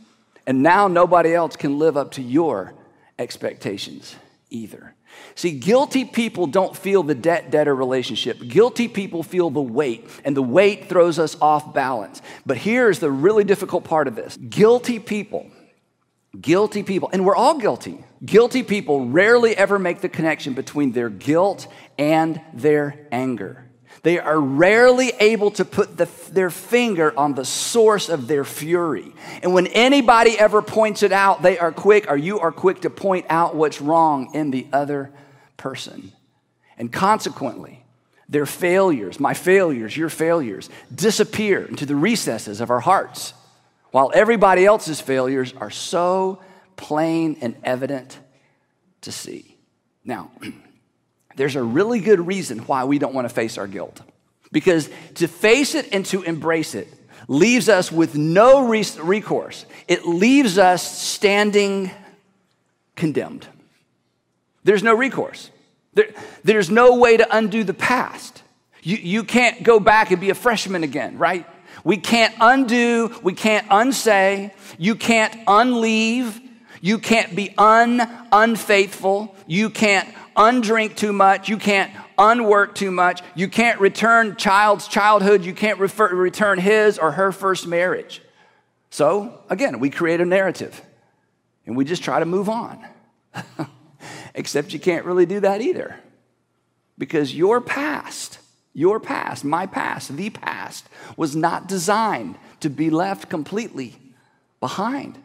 and 0.46 0.64
now 0.64 0.88
nobody 0.88 1.34
else 1.34 1.56
can 1.56 1.80
live 1.80 1.98
up 1.98 2.12
to 2.12 2.22
your 2.22 2.74
expectations 3.18 4.16
either. 4.50 4.94
See, 5.36 5.52
guilty 5.52 6.06
people 6.06 6.48
don't 6.48 6.76
feel 6.76 7.04
the 7.04 7.16
debt 7.16 7.52
debtor 7.52 7.74
relationship. 7.74 8.40
Guilty 8.46 8.88
people 8.88 9.24
feel 9.24 9.50
the 9.50 9.62
weight, 9.62 10.10
and 10.26 10.36
the 10.36 10.42
weight 10.42 10.90
throws 10.90 11.20
us 11.20 11.38
off 11.42 11.74
balance. 11.74 12.22
But 12.46 12.58
here's 12.58 13.00
the 13.00 13.12
really 13.12 13.44
difficult 13.44 13.84
part 13.84 14.08
of 14.08 14.16
this 14.16 14.36
guilty 14.38 15.00
people, 15.00 15.50
guilty 16.40 16.84
people, 16.84 17.10
and 17.14 17.26
we're 17.26 17.36
all 17.36 17.58
guilty. 17.58 18.04
Guilty 18.26 18.64
people 18.64 19.08
rarely 19.08 19.56
ever 19.56 19.80
make 19.80 20.02
the 20.02 20.10
connection 20.10 20.54
between 20.54 20.92
their 20.92 21.10
guilt 21.10 21.68
and 21.98 22.42
their 22.54 23.08
anger. 23.12 23.69
They 24.02 24.20
are 24.20 24.40
rarely 24.40 25.12
able 25.20 25.52
to 25.52 25.66
put 25.66 25.98
the, 25.98 26.08
their 26.32 26.50
finger 26.50 27.18
on 27.18 27.34
the 27.36 27.44
source 27.44 28.08
of 28.08 28.28
their 28.28 28.46
fury. 28.46 29.14
And 29.44 29.54
when 29.54 29.68
anybody 29.68 30.40
ever 30.40 30.62
points 30.62 31.04
it 31.04 31.12
out, 31.12 31.42
they 31.42 31.58
are 31.60 31.72
quick, 31.72 32.10
or 32.10 32.16
you 32.16 32.40
are 32.40 32.52
quick 32.52 32.82
to 32.82 32.90
point 32.90 33.26
out 33.30 33.56
what's 33.56 33.82
wrong 33.82 34.34
in 34.34 34.52
the 34.52 34.68
other 34.72 35.12
person. 35.58 36.14
And 36.78 36.92
consequently, 36.92 37.84
their 38.30 38.46
failures, 38.46 39.20
my 39.20 39.34
failures, 39.34 39.98
your 39.98 40.10
failures, 40.10 40.70
disappear 40.94 41.66
into 41.66 41.86
the 41.86 41.96
recesses 41.96 42.62
of 42.62 42.70
our 42.70 42.80
hearts, 42.80 43.34
while 43.92 44.12
everybody 44.14 44.66
else's 44.66 45.02
failures 45.02 45.54
are 45.58 45.72
so 45.72 46.42
plain 46.78 47.38
and 47.42 47.56
evident 47.64 48.18
to 49.02 49.12
see. 49.12 49.58
Now, 50.06 50.32
there's 51.36 51.56
a 51.56 51.64
really 51.64 52.00
good 52.00 52.26
reason 52.26 52.60
why 52.60 52.84
we 52.84 53.00
don't 53.00 53.14
want 53.14 53.28
to 53.28 53.34
face 53.34 53.58
our 53.58 53.68
guilt. 53.68 54.02
Because 54.52 54.90
to 55.16 55.28
face 55.28 55.76
it 55.76 55.90
and 55.92 56.06
to 56.08 56.24
embrace 56.24 56.76
it 56.76 56.88
leaves 57.28 57.70
us 57.70 57.92
with 57.92 58.16
no 58.16 58.68
recourse, 58.68 59.66
it 59.88 60.06
leaves 60.06 60.58
us 60.58 61.00
standing 61.00 61.92
condemned. 62.96 63.48
There's 64.64 64.84
no 64.84 64.94
recourse. 64.94 65.52
There, 65.94 66.10
there's 66.44 66.70
no 66.70 66.96
way 66.96 67.18
to 67.18 67.28
undo 67.36 67.64
the 67.64 67.74
past. 67.74 68.44
You, 68.82 68.98
you 68.98 69.24
can't 69.24 69.64
go 69.64 69.80
back 69.80 70.12
and 70.12 70.20
be 70.20 70.30
a 70.30 70.36
freshman 70.36 70.84
again, 70.84 71.18
right? 71.18 71.46
We 71.84 71.98
can't 71.98 72.34
undo, 72.40 73.16
we 73.24 73.34
can't 73.34 73.66
unsay, 73.70 74.54
you 74.78 74.96
can't 74.96 75.34
unleave, 75.48 76.40
you 76.82 76.98
can't 76.98 77.36
be 77.36 77.54
un 77.58 78.02
unfaithful, 78.32 79.36
you 79.48 79.70
can't 79.70 80.08
undrink 80.40 80.96
too 80.96 81.12
much. 81.12 81.50
You 81.50 81.58
can't 81.58 81.92
unwork 82.18 82.74
too 82.74 82.90
much. 82.90 83.22
You 83.36 83.50
can't 83.50 83.80
return 83.80 84.38
child's 84.38 84.88
childhood. 84.88 85.44
You 85.44 85.54
can't 85.54 85.78
refer, 85.80 86.16
return 86.16 86.58
his 86.58 86.98
or 86.98 87.12
her 87.12 87.32
first 87.32 87.68
marriage. 87.68 88.22
So, 88.90 89.44
again, 89.50 89.80
we 89.80 89.90
create 89.90 90.22
a 90.22 90.26
narrative 90.26 90.82
and 91.66 91.76
we 91.78 91.86
just 91.86 92.02
try 92.02 92.20
to 92.20 92.26
move 92.26 92.50
on. 92.50 92.84
Except 94.34 94.74
you 94.74 94.80
can't 94.80 95.06
really 95.06 95.26
do 95.26 95.42
that 95.42 95.62
either. 95.62 96.00
Because 96.98 97.36
your 97.36 97.62
past, 97.62 98.40
your 98.74 99.00
past, 99.00 99.44
my 99.44 99.66
past, 99.66 100.16
the 100.16 100.30
past, 100.30 100.88
was 101.18 101.36
not 101.36 101.68
designed 101.68 102.36
to 102.62 102.70
be 102.70 102.90
left 102.90 103.30
completely 103.30 103.96
behind. 104.60 105.18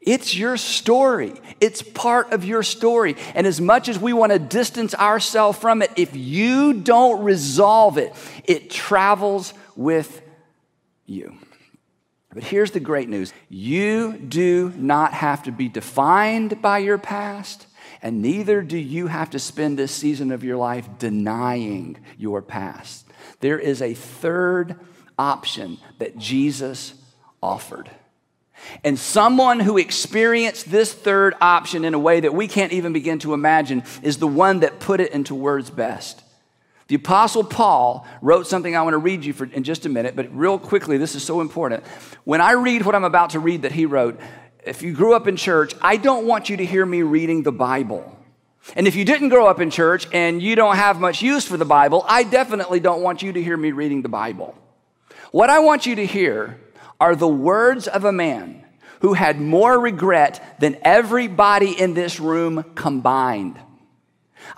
It's 0.00 0.36
your 0.36 0.56
story. 0.56 1.34
It's 1.60 1.82
part 1.82 2.32
of 2.32 2.44
your 2.44 2.62
story. 2.62 3.16
And 3.34 3.46
as 3.46 3.60
much 3.60 3.88
as 3.88 3.98
we 3.98 4.12
want 4.12 4.32
to 4.32 4.38
distance 4.38 4.94
ourselves 4.94 5.58
from 5.58 5.82
it, 5.82 5.90
if 5.96 6.14
you 6.14 6.72
don't 6.72 7.24
resolve 7.24 7.98
it, 7.98 8.14
it 8.44 8.70
travels 8.70 9.52
with 9.76 10.22
you. 11.04 11.36
But 12.32 12.44
here's 12.44 12.70
the 12.70 12.80
great 12.80 13.08
news 13.08 13.32
you 13.48 14.12
do 14.12 14.72
not 14.76 15.12
have 15.14 15.42
to 15.44 15.52
be 15.52 15.68
defined 15.68 16.62
by 16.62 16.78
your 16.78 16.98
past, 16.98 17.66
and 18.02 18.22
neither 18.22 18.62
do 18.62 18.76
you 18.78 19.06
have 19.06 19.30
to 19.30 19.38
spend 19.38 19.78
this 19.78 19.92
season 19.92 20.30
of 20.30 20.44
your 20.44 20.56
life 20.56 20.88
denying 20.98 21.96
your 22.16 22.42
past. 22.42 23.06
There 23.40 23.58
is 23.58 23.82
a 23.82 23.94
third 23.94 24.78
option 25.18 25.78
that 25.98 26.18
Jesus 26.18 26.94
offered. 27.42 27.90
And 28.84 28.98
someone 28.98 29.60
who 29.60 29.78
experienced 29.78 30.70
this 30.70 30.92
third 30.92 31.34
option 31.40 31.84
in 31.84 31.94
a 31.94 31.98
way 31.98 32.20
that 32.20 32.34
we 32.34 32.48
can't 32.48 32.72
even 32.72 32.92
begin 32.92 33.18
to 33.20 33.34
imagine 33.34 33.82
is 34.02 34.18
the 34.18 34.26
one 34.26 34.60
that 34.60 34.80
put 34.80 35.00
it 35.00 35.12
into 35.12 35.34
words 35.34 35.70
best. 35.70 36.22
The 36.88 36.94
Apostle 36.94 37.44
Paul 37.44 38.06
wrote 38.22 38.46
something 38.46 38.74
I 38.74 38.82
want 38.82 38.94
to 38.94 38.98
read 38.98 39.24
you 39.24 39.34
for, 39.34 39.44
in 39.44 39.62
just 39.62 39.84
a 39.84 39.90
minute, 39.90 40.16
but 40.16 40.34
real 40.34 40.58
quickly, 40.58 40.96
this 40.96 41.14
is 41.14 41.22
so 41.22 41.40
important. 41.42 41.84
When 42.24 42.40
I 42.40 42.52
read 42.52 42.84
what 42.86 42.94
I'm 42.94 43.04
about 43.04 43.30
to 43.30 43.40
read 43.40 43.62
that 43.62 43.72
he 43.72 43.84
wrote, 43.84 44.18
if 44.64 44.82
you 44.82 44.94
grew 44.94 45.14
up 45.14 45.26
in 45.26 45.36
church, 45.36 45.74
I 45.82 45.98
don't 45.98 46.26
want 46.26 46.48
you 46.48 46.56
to 46.56 46.64
hear 46.64 46.84
me 46.86 47.02
reading 47.02 47.42
the 47.42 47.52
Bible. 47.52 48.16
And 48.74 48.86
if 48.86 48.96
you 48.96 49.04
didn't 49.04 49.28
grow 49.28 49.46
up 49.46 49.60
in 49.60 49.70
church 49.70 50.06
and 50.12 50.42
you 50.42 50.56
don't 50.56 50.76
have 50.76 51.00
much 51.00 51.22
use 51.22 51.46
for 51.46 51.56
the 51.56 51.64
Bible, 51.64 52.04
I 52.08 52.22
definitely 52.22 52.80
don't 52.80 53.02
want 53.02 53.22
you 53.22 53.32
to 53.32 53.42
hear 53.42 53.56
me 53.56 53.72
reading 53.72 54.02
the 54.02 54.08
Bible. 54.08 54.54
What 55.30 55.50
I 55.50 55.58
want 55.58 55.86
you 55.86 55.96
to 55.96 56.06
hear 56.06 56.58
are 57.00 57.14
the 57.14 57.28
words 57.28 57.86
of 57.88 58.04
a 58.04 58.12
man 58.12 58.64
who 59.00 59.14
had 59.14 59.40
more 59.40 59.78
regret 59.78 60.60
than 60.60 60.76
everybody 60.82 61.70
in 61.78 61.94
this 61.94 62.18
room 62.18 62.64
combined. 62.74 63.58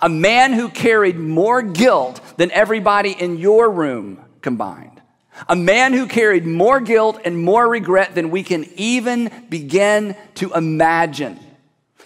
A 0.01 0.09
man 0.09 0.53
who 0.53 0.69
carried 0.69 1.17
more 1.17 1.61
guilt 1.61 2.21
than 2.37 2.51
everybody 2.51 3.11
in 3.11 3.37
your 3.37 3.69
room 3.69 4.19
combined. 4.41 5.01
A 5.47 5.55
man 5.55 5.93
who 5.93 6.07
carried 6.07 6.45
more 6.45 6.79
guilt 6.79 7.19
and 7.23 7.37
more 7.37 7.67
regret 7.67 8.15
than 8.15 8.31
we 8.31 8.43
can 8.43 8.65
even 8.75 9.31
begin 9.49 10.15
to 10.35 10.53
imagine. 10.53 11.39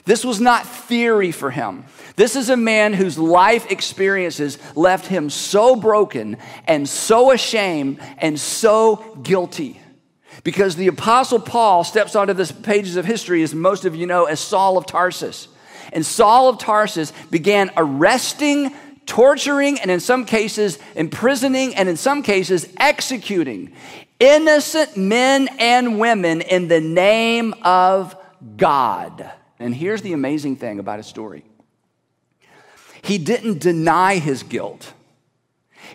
This 0.05 0.23
was 0.23 0.39
not 0.39 0.67
theory 0.67 1.31
for 1.31 1.49
him. 1.49 1.85
This 2.15 2.35
is 2.35 2.49
a 2.49 2.57
man 2.57 2.93
whose 2.93 3.17
life 3.17 3.71
experiences 3.71 4.57
left 4.75 5.07
him 5.07 5.29
so 5.29 5.75
broken 5.75 6.37
and 6.67 6.87
so 6.87 7.31
ashamed 7.31 7.99
and 8.19 8.39
so 8.39 9.19
guilty. 9.23 9.81
Because 10.45 10.75
the 10.75 10.87
Apostle 10.87 11.39
Paul 11.39 11.83
steps 11.83 12.15
onto 12.15 12.31
the 12.31 12.53
pages 12.61 12.95
of 12.95 13.03
history, 13.05 13.41
as 13.41 13.55
most 13.55 13.83
of 13.83 13.95
you 13.95 14.05
know, 14.05 14.25
as 14.25 14.39
Saul 14.39 14.77
of 14.77 14.85
Tarsus. 14.85 15.49
And 15.91 16.05
Saul 16.05 16.49
of 16.49 16.59
Tarsus 16.59 17.11
began 17.31 17.71
arresting, 17.75 18.71
torturing, 19.07 19.79
and 19.79 19.89
in 19.89 19.99
some 19.99 20.23
cases, 20.23 20.77
imprisoning, 20.95 21.75
and 21.75 21.89
in 21.89 21.97
some 21.97 22.21
cases, 22.21 22.69
executing 22.77 23.73
innocent 24.19 24.95
men 24.95 25.49
and 25.59 25.99
women 25.99 26.41
in 26.41 26.67
the 26.67 26.79
name 26.79 27.53
of 27.63 28.15
God. 28.55 29.31
And 29.59 29.73
here's 29.73 30.01
the 30.01 30.13
amazing 30.13 30.57
thing 30.57 30.79
about 30.79 30.97
his 30.99 31.07
story 31.07 31.43
he 33.01 33.17
didn't 33.17 33.59
deny 33.59 34.17
his 34.17 34.43
guilt, 34.43 34.93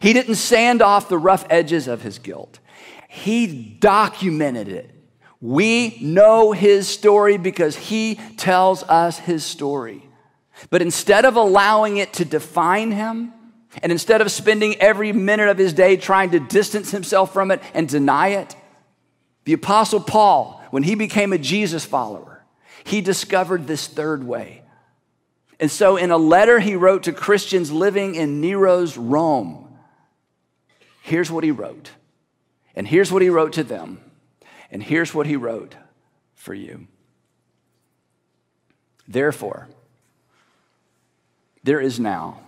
he 0.01 0.13
didn't 0.13 0.37
sand 0.37 0.83
off 0.83 1.09
the 1.09 1.19
rough 1.19 1.47
edges 1.51 1.87
of 1.87 2.03
his 2.03 2.19
guilt. 2.19 2.60
He 3.13 3.49
documented 3.49 4.69
it. 4.69 4.89
We 5.41 5.99
know 6.01 6.53
his 6.53 6.87
story 6.87 7.39
because 7.39 7.75
he 7.75 8.21
tells 8.37 8.85
us 8.85 9.19
his 9.19 9.45
story. 9.45 10.09
But 10.71 10.81
instead 10.81 11.25
of 11.25 11.35
allowing 11.35 11.97
it 11.97 12.13
to 12.15 12.25
define 12.25 12.93
him, 12.93 13.33
and 13.83 13.91
instead 13.91 14.21
of 14.21 14.31
spending 14.31 14.77
every 14.77 15.13
minute 15.13 15.49
of 15.49 15.59
his 15.59 15.73
day 15.73 15.97
trying 15.97 16.31
to 16.31 16.39
distance 16.39 16.93
himself 16.93 17.33
from 17.33 17.51
it 17.51 17.61
and 17.75 17.89
deny 17.89 18.29
it, 18.29 18.55
the 19.45 19.55
Apostle 19.55 20.01
Paul, 20.01 20.63
when 20.71 20.85
he 20.85 20.95
became 20.95 21.33
a 21.33 21.39
Jesus 21.39 21.85
follower, 21.85 22.45
he 22.85 23.01
discovered 23.01 23.67
this 23.67 23.89
third 23.89 24.23
way. 24.23 24.63
And 25.59 25.69
so, 25.69 25.97
in 25.97 26.13
a 26.13 26.17
letter 26.17 26.61
he 26.61 26.77
wrote 26.77 27.03
to 27.03 27.13
Christians 27.13 27.73
living 27.73 28.15
in 28.15 28.41
Nero's 28.41 28.97
Rome, 28.97 29.77
here's 31.03 31.29
what 31.29 31.43
he 31.43 31.51
wrote 31.51 31.91
and 32.81 32.89
here's 32.89 33.13
what 33.13 33.21
he 33.21 33.29
wrote 33.29 33.53
to 33.53 33.63
them. 33.63 34.01
And 34.71 34.83
here's 34.83 35.13
what 35.13 35.27
he 35.27 35.37
wrote 35.37 35.75
for 36.35 36.55
you. 36.55 36.87
Therefore, 39.07 39.69
there 41.63 41.79
is 41.79 42.01
now 42.01 42.41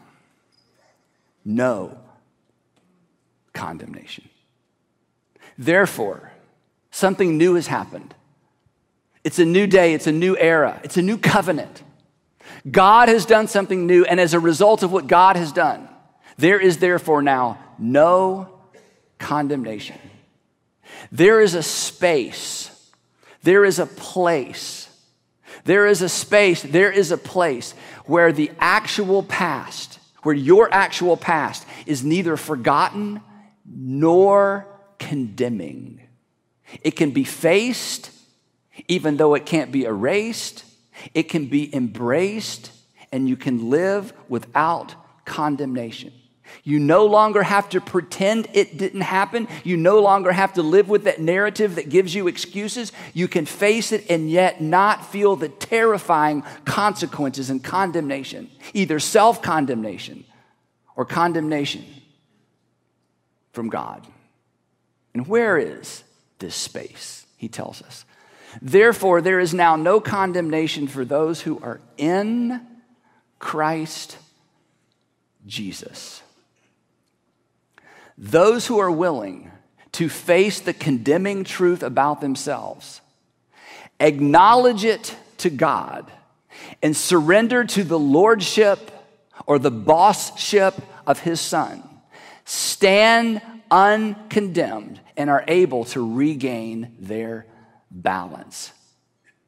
no 1.44 1.98
condemnation. 3.52 4.30
Therefore, 5.58 6.32
something 6.90 7.36
new 7.36 7.56
has 7.56 7.66
happened. 7.66 8.14
It's 9.24 9.38
a 9.38 9.44
new 9.44 9.66
day, 9.66 9.92
it's 9.92 10.06
a 10.06 10.12
new 10.12 10.34
era, 10.38 10.80
it's 10.82 10.96
a 10.96 11.02
new 11.02 11.18
covenant. 11.18 11.82
God 12.70 13.10
has 13.10 13.26
done 13.26 13.48
something 13.48 13.86
new, 13.86 14.06
and 14.06 14.18
as 14.18 14.32
a 14.32 14.40
result 14.40 14.82
of 14.82 14.92
what 14.92 15.08
God 15.08 15.36
has 15.36 15.52
done, 15.52 15.90
there 16.38 16.58
is 16.58 16.78
therefore 16.78 17.20
now 17.20 17.58
no 17.78 18.48
condemnation. 19.18 19.98
There 21.10 21.40
is 21.40 21.54
a 21.54 21.62
space, 21.62 22.70
there 23.42 23.64
is 23.64 23.78
a 23.78 23.86
place, 23.86 24.88
there 25.64 25.86
is 25.86 26.02
a 26.02 26.08
space, 26.08 26.62
there 26.62 26.90
is 26.90 27.10
a 27.10 27.18
place 27.18 27.74
where 28.06 28.32
the 28.32 28.50
actual 28.58 29.22
past, 29.22 29.98
where 30.22 30.34
your 30.34 30.72
actual 30.72 31.16
past 31.16 31.66
is 31.86 32.04
neither 32.04 32.36
forgotten 32.36 33.20
nor 33.64 34.66
condemning. 34.98 36.00
It 36.82 36.92
can 36.92 37.10
be 37.10 37.24
faced, 37.24 38.10
even 38.88 39.16
though 39.16 39.34
it 39.34 39.46
can't 39.46 39.72
be 39.72 39.84
erased. 39.84 40.64
It 41.14 41.24
can 41.24 41.46
be 41.46 41.74
embraced, 41.74 42.70
and 43.10 43.28
you 43.28 43.36
can 43.36 43.70
live 43.70 44.12
without 44.28 44.94
condemnation. 45.24 46.12
You 46.64 46.78
no 46.78 47.06
longer 47.06 47.42
have 47.42 47.68
to 47.70 47.80
pretend 47.80 48.48
it 48.52 48.76
didn't 48.76 49.00
happen. 49.02 49.48
You 49.64 49.76
no 49.76 50.00
longer 50.00 50.32
have 50.32 50.54
to 50.54 50.62
live 50.62 50.88
with 50.88 51.04
that 51.04 51.20
narrative 51.20 51.76
that 51.76 51.88
gives 51.88 52.14
you 52.14 52.28
excuses. 52.28 52.92
You 53.14 53.28
can 53.28 53.46
face 53.46 53.92
it 53.92 54.10
and 54.10 54.30
yet 54.30 54.60
not 54.60 55.06
feel 55.06 55.36
the 55.36 55.48
terrifying 55.48 56.42
consequences 56.64 57.50
and 57.50 57.62
condemnation, 57.62 58.50
either 58.74 59.00
self 59.00 59.42
condemnation 59.42 60.24
or 60.96 61.04
condemnation 61.04 61.84
from 63.52 63.68
God. 63.68 64.06
And 65.14 65.26
where 65.26 65.58
is 65.58 66.04
this 66.38 66.54
space? 66.54 67.26
He 67.36 67.48
tells 67.48 67.82
us. 67.82 68.04
Therefore, 68.60 69.20
there 69.20 69.40
is 69.40 69.54
now 69.54 69.76
no 69.76 70.00
condemnation 70.00 70.86
for 70.86 71.04
those 71.04 71.40
who 71.40 71.58
are 71.60 71.80
in 71.96 72.60
Christ 73.38 74.18
Jesus. 75.46 76.22
Those 78.24 78.68
who 78.68 78.78
are 78.78 78.90
willing 78.90 79.50
to 79.92 80.08
face 80.08 80.60
the 80.60 80.72
condemning 80.72 81.42
truth 81.42 81.82
about 81.82 82.20
themselves, 82.20 83.00
acknowledge 83.98 84.84
it 84.84 85.16
to 85.38 85.50
God, 85.50 86.08
and 86.80 86.96
surrender 86.96 87.64
to 87.64 87.82
the 87.82 87.98
lordship 87.98 88.92
or 89.44 89.58
the 89.58 89.72
bossship 89.72 90.80
of 91.04 91.18
His 91.18 91.40
Son, 91.40 91.82
stand 92.44 93.42
uncondemned 93.72 95.00
and 95.16 95.28
are 95.28 95.44
able 95.48 95.84
to 95.86 96.14
regain 96.14 96.94
their 97.00 97.44
balance. 97.90 98.72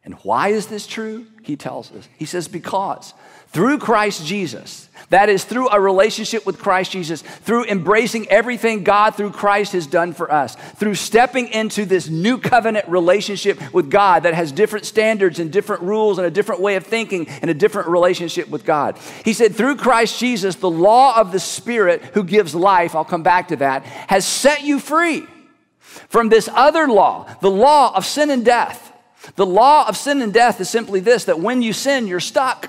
And 0.03 0.15
why 0.25 0.49
is 0.49 0.67
this 0.67 0.89
true? 0.89 1.29
He 1.45 1.55
tells 1.55 1.93
us. 1.93 2.09
He 2.19 2.25
says, 2.25 2.49
because 2.49 3.15
through 3.55 3.79
Christ 3.79 4.27
Jesus, 4.27 4.89
that 5.11 5.29
is, 5.29 5.45
through 5.45 5.69
a 5.69 5.81
relationship 5.81 6.45
with 6.45 6.59
Christ 6.59 6.91
Jesus, 6.91 7.23
through 7.23 7.67
embracing 7.67 8.29
everything 8.29 8.83
God 8.83 9.15
through 9.15 9.31
Christ 9.31 9.75
has 9.75 9.87
done 9.87 10.13
for 10.13 10.31
us, 10.31 10.57
through 10.75 10.97
stepping 10.97 11.47
into 11.49 11.85
this 11.85 12.09
new 12.09 12.37
covenant 12.39 12.89
relationship 12.89 13.73
with 13.73 13.93
God 13.93 14.25
that 14.25 14.35
has 14.35 14.51
different 14.51 14.87
standards 14.87 15.39
and 15.39 15.53
different 15.53 15.83
rules 15.83 16.19
and 16.19 16.27
a 16.27 16.33
different 16.33 16.63
way 16.63 16.75
of 16.75 16.85
thinking 16.85 17.29
and 17.29 17.49
a 17.49 17.55
different 17.55 17.87
relationship 17.87 18.49
with 18.49 18.65
God. 18.65 18.99
He 19.25 19.33
said, 19.33 19.55
through 19.55 19.77
Christ 19.77 20.19
Jesus, 20.19 20.57
the 20.57 20.69
law 20.69 21.17
of 21.17 21.31
the 21.31 21.39
Spirit 21.39 22.03
who 22.15 22.25
gives 22.25 22.57
life, 22.57 22.97
I'll 22.97 23.05
come 23.05 23.23
back 23.23 23.49
to 23.49 23.57
that, 23.57 23.85
has 23.85 24.27
set 24.27 24.65
you 24.65 24.81
free 24.81 25.25
from 25.79 26.29
this 26.29 26.49
other 26.53 26.89
law, 26.89 27.33
the 27.41 27.53
law 27.53 27.95
of 27.95 28.05
sin 28.05 28.31
and 28.31 28.45
death. 28.45 28.93
The 29.37 29.47
law 29.47 29.87
of 29.87 29.97
sin 29.97 30.23
and 30.23 30.35
death 30.35 30.61
is 30.61 30.69
simply 30.69 30.99
this 30.99 31.27
that 31.27 31.39
when 31.39 31.63
you 31.63 31.73
sin, 31.73 32.09
you're 32.09 32.19
stuck. 32.19 32.69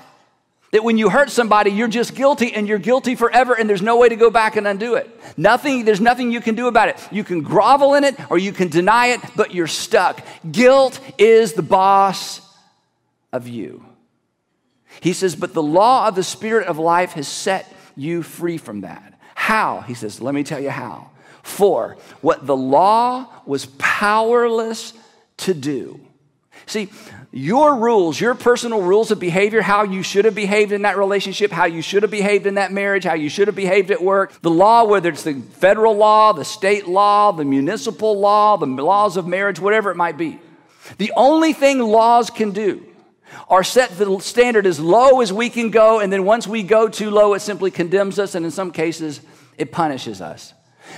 That 0.76 0.84
when 0.84 0.98
you 0.98 1.08
hurt 1.08 1.30
somebody, 1.30 1.70
you're 1.70 1.88
just 1.88 2.14
guilty 2.14 2.52
and 2.52 2.68
you're 2.68 2.76
guilty 2.76 3.14
forever 3.14 3.54
and 3.54 3.66
there's 3.66 3.80
no 3.80 3.96
way 3.96 4.10
to 4.10 4.16
go 4.16 4.28
back 4.28 4.56
and 4.56 4.68
undo 4.68 4.96
it. 4.96 5.08
Nothing, 5.38 5.86
there's 5.86 6.02
nothing 6.02 6.30
you 6.30 6.42
can 6.42 6.54
do 6.54 6.66
about 6.66 6.90
it. 6.90 6.98
You 7.10 7.24
can 7.24 7.40
grovel 7.40 7.94
in 7.94 8.04
it 8.04 8.14
or 8.28 8.36
you 8.36 8.52
can 8.52 8.68
deny 8.68 9.06
it, 9.06 9.20
but 9.34 9.54
you're 9.54 9.68
stuck. 9.68 10.22
Guilt 10.52 11.00
is 11.16 11.54
the 11.54 11.62
boss 11.62 12.42
of 13.32 13.48
you. 13.48 13.86
He 15.00 15.14
says, 15.14 15.34
but 15.34 15.54
the 15.54 15.62
law 15.62 16.08
of 16.08 16.14
the 16.14 16.22
Spirit 16.22 16.66
of 16.66 16.76
life 16.76 17.12
has 17.12 17.26
set 17.26 17.72
you 17.96 18.22
free 18.22 18.58
from 18.58 18.82
that. 18.82 19.18
How? 19.34 19.80
He 19.80 19.94
says, 19.94 20.20
let 20.20 20.34
me 20.34 20.44
tell 20.44 20.60
you 20.60 20.68
how. 20.68 21.08
For 21.42 21.96
what 22.20 22.46
the 22.46 22.54
law 22.54 23.32
was 23.46 23.64
powerless 23.78 24.92
to 25.38 25.54
do. 25.54 26.05
See, 26.66 26.90
your 27.32 27.76
rules, 27.76 28.20
your 28.20 28.34
personal 28.34 28.82
rules 28.82 29.10
of 29.10 29.20
behavior, 29.20 29.62
how 29.62 29.84
you 29.84 30.02
should 30.02 30.24
have 30.24 30.34
behaved 30.34 30.72
in 30.72 30.82
that 30.82 30.98
relationship, 30.98 31.52
how 31.52 31.66
you 31.66 31.80
should 31.80 32.02
have 32.02 32.10
behaved 32.10 32.46
in 32.46 32.54
that 32.54 32.72
marriage, 32.72 33.04
how 33.04 33.14
you 33.14 33.28
should 33.28 33.46
have 33.46 33.54
behaved 33.54 33.90
at 33.90 34.02
work, 34.02 34.32
the 34.42 34.50
law, 34.50 34.84
whether 34.84 35.08
it's 35.10 35.22
the 35.22 35.34
federal 35.34 35.94
law, 35.96 36.32
the 36.32 36.44
state 36.44 36.88
law, 36.88 37.30
the 37.32 37.44
municipal 37.44 38.18
law, 38.18 38.56
the 38.56 38.66
laws 38.66 39.16
of 39.16 39.26
marriage, 39.26 39.60
whatever 39.60 39.90
it 39.90 39.96
might 39.96 40.16
be. 40.16 40.40
The 40.98 41.12
only 41.16 41.52
thing 41.52 41.78
laws 41.78 42.30
can 42.30 42.50
do 42.50 42.84
are 43.48 43.64
set 43.64 43.90
the 43.98 44.18
standard 44.20 44.66
as 44.66 44.80
low 44.80 45.20
as 45.20 45.32
we 45.32 45.50
can 45.50 45.70
go, 45.70 46.00
and 46.00 46.12
then 46.12 46.24
once 46.24 46.46
we 46.46 46.62
go 46.62 46.88
too 46.88 47.10
low, 47.10 47.34
it 47.34 47.40
simply 47.40 47.70
condemns 47.70 48.18
us, 48.18 48.34
and 48.34 48.44
in 48.44 48.50
some 48.50 48.70
cases, 48.70 49.20
it 49.58 49.72
punishes 49.72 50.20
us. 50.20 50.54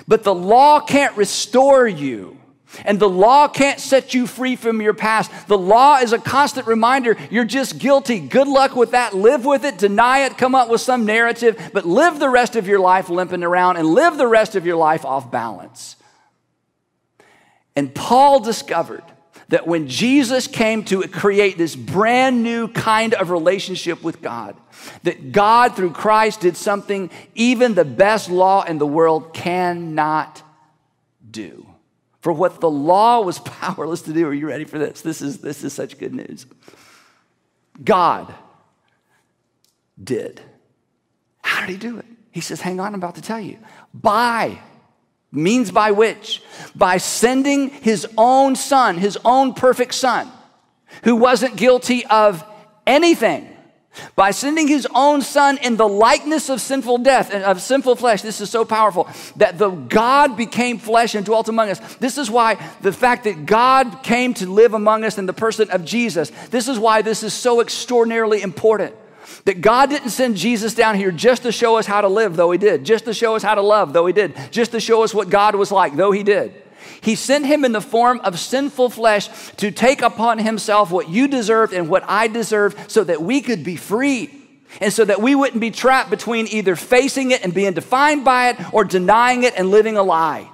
But 0.07 0.23
the 0.23 0.35
law 0.35 0.81
can't 0.81 1.17
restore 1.17 1.87
you. 1.87 2.39
And 2.85 3.01
the 3.01 3.09
law 3.09 3.49
can't 3.49 3.81
set 3.81 4.15
you 4.15 4.27
free 4.27 4.55
from 4.57 4.81
your 4.81 4.95
past. 4.95 5.31
The 5.49 5.59
law 5.59 5.99
is 5.99 6.13
a 6.13 6.19
constant 6.19 6.67
reminder 6.67 7.17
you're 7.31 7.45
just 7.45 7.79
guilty. 7.79 8.21
Good 8.21 8.47
luck 8.47 8.77
with 8.77 8.91
that. 8.93 9.15
Live 9.15 9.45
with 9.45 9.65
it, 9.65 9.79
deny 9.79 10.21
it, 10.21 10.39
come 10.39 10.55
up 10.55 10.69
with 10.69 10.81
some 10.81 11.05
narrative, 11.05 11.71
but 11.73 11.87
live 11.87 12.19
the 12.19 12.29
rest 12.29 12.57
of 12.57 12.69
your 12.69 12.79
life 12.79 13.09
limping 13.09 13.43
around 13.43 13.77
and 13.77 13.89
live 13.89 14.19
the 14.19 14.27
rest 14.27 14.55
of 14.55 14.67
your 14.67 14.77
life 14.77 15.05
off 15.05 15.31
balance. 15.31 15.97
And 17.75 17.95
Paul 17.95 18.41
discovered 18.41 19.05
that 19.49 19.67
when 19.67 19.89
Jesus 19.89 20.47
came 20.47 20.85
to 20.85 21.03
create 21.09 21.57
this 21.57 21.75
brand 21.75 22.43
new 22.43 22.69
kind 22.69 23.15
of 23.15 23.31
relationship 23.31 24.03
with 24.03 24.21
God, 24.21 24.57
that 25.05 25.33
God 25.33 25.75
through 25.75 25.93
Christ 25.93 26.41
did 26.41 26.57
something 26.57 27.11
even 27.35 27.75
the 27.75 27.85
best 27.85 28.31
law 28.31 28.63
in 28.63 28.79
the 28.79 28.87
world 28.87 29.33
cannot 29.33 30.43
do. 31.31 31.68
For 32.21 32.33
what 32.33 32.61
the 32.61 32.71
law 32.71 33.21
was 33.21 33.39
powerless 33.45 34.03
to 34.03 34.13
do. 34.13 34.27
Are 34.27 34.35
you 34.35 34.49
ready 34.49 34.65
for 34.65 34.79
this? 34.79 35.01
This 35.01 35.23
is, 35.23 35.39
this 35.39 35.65
is 35.65 35.73
such 35.73 35.99
good 35.99 36.15
news. 36.15 36.47
God 37.83 38.35
did. 40.03 40.41
How 41.43 41.61
did 41.61 41.71
he 41.71 41.77
do 41.77 41.99
it? 41.99 42.05
He 42.31 42.41
says, 42.41 42.61
Hang 42.61 42.81
on, 42.81 42.89
I'm 42.89 42.95
about 42.95 43.15
to 43.17 43.23
tell 43.23 43.41
you. 43.41 43.59
By 43.95 44.61
means 45.31 45.71
by 45.71 45.91
which? 45.93 46.43
By 46.75 46.99
sending 46.99 47.71
his 47.71 48.07
own 48.17 48.57
son, 48.57 48.97
his 48.97 49.19
own 49.25 49.55
perfect 49.55 49.95
son, 49.95 50.31
who 51.05 51.17
wasn't 51.17 51.57
guilty 51.57 52.05
of 52.07 52.45
anything 52.87 53.49
by 54.14 54.31
sending 54.31 54.68
his 54.68 54.87
own 54.94 55.22
son 55.22 55.59
in 55.59 55.77
the 55.77 55.88
likeness 55.88 56.48
of 56.48 56.61
sinful 56.61 56.98
death 56.98 57.33
and 57.33 57.42
of 57.44 57.61
sinful 57.61 57.96
flesh 57.96 58.22
this 58.22 58.40
is 58.40 58.51
so 58.51 58.64
powerful 58.64 59.09
that 59.37 59.59
the 59.59 59.70
god 59.70 60.37
became 60.37 60.79
flesh 60.79 61.14
and 61.14 61.27
dwelt 61.27 61.48
among 61.48 61.68
us 61.68 61.96
this 61.96 62.18
is 62.18 62.31
why 62.31 62.55
the 62.83 62.92
fact 62.92 63.24
that 63.24 63.46
god 63.46 64.03
came 64.03 64.35
to 64.35 64.48
live 64.51 64.74
among 64.74 65.05
us 65.05 65.18
in 65.18 65.27
the 65.27 65.33
person 65.33 65.70
of 65.70 65.85
jesus 65.85 66.31
this 66.51 66.68
is 66.68 66.79
why 66.79 67.03
this 67.03 67.22
is 67.22 67.33
so 67.33 67.61
extraordinarily 67.61 68.42
important 68.42 68.94
that 69.44 69.61
God 69.61 69.90
didn't 69.90 70.11
send 70.11 70.37
Jesus 70.37 70.74
down 70.74 70.94
here 70.94 71.11
just 71.11 71.42
to 71.42 71.53
show 71.53 71.77
us 71.77 71.87
how 71.87 72.01
to 72.01 72.09
live, 72.09 72.37
though 72.37 72.51
He 72.51 72.59
did, 72.59 72.85
just 72.85 73.05
to 73.05 73.14
show 73.14 73.35
us 73.35 73.42
how 73.42 73.55
to 73.55 73.62
love, 73.62 73.92
though 73.92 74.07
He 74.07 74.12
did, 74.12 74.35
just 74.51 74.72
to 74.72 74.81
show 74.81 75.03
us 75.03 75.14
what 75.14 75.29
God 75.31 75.55
was 75.55 75.70
like, 75.70 75.96
though 75.96 76.12
He 76.12 76.22
did. 76.22 76.62
He 77.01 77.15
sent 77.15 77.47
him 77.47 77.65
in 77.65 77.73
the 77.73 77.81
form 77.81 78.21
of 78.21 78.39
sinful 78.39 78.91
flesh 78.91 79.29
to 79.57 79.71
take 79.71 80.03
upon 80.03 80.39
himself 80.39 80.91
what 80.91 81.09
you 81.09 81.29
deserved 81.29 81.73
and 81.73 81.89
what 81.89 82.05
I 82.09 82.29
deserved 82.29 82.91
so 82.91 83.05
that 83.05 83.23
we 83.23 83.41
could 83.41 83.65
be 83.65 83.77
free. 83.77 84.31
And 84.81 84.93
so 84.93 85.05
that 85.05 85.23
we 85.23 85.35
wouldn't 85.35 85.61
be 85.61 85.71
trapped 85.71 86.11
between 86.11 86.47
either 86.49 86.77
facing 86.77 87.31
it 87.31 87.43
and 87.43 87.55
being 87.55 87.73
defined 87.73 88.25
by 88.25 88.51
it 88.51 88.75
or 88.75 88.85
denying 88.85 89.45
it 89.45 89.55
and 89.57 89.71
living 89.71 89.97
a 89.97 90.03
lie. 90.03 90.51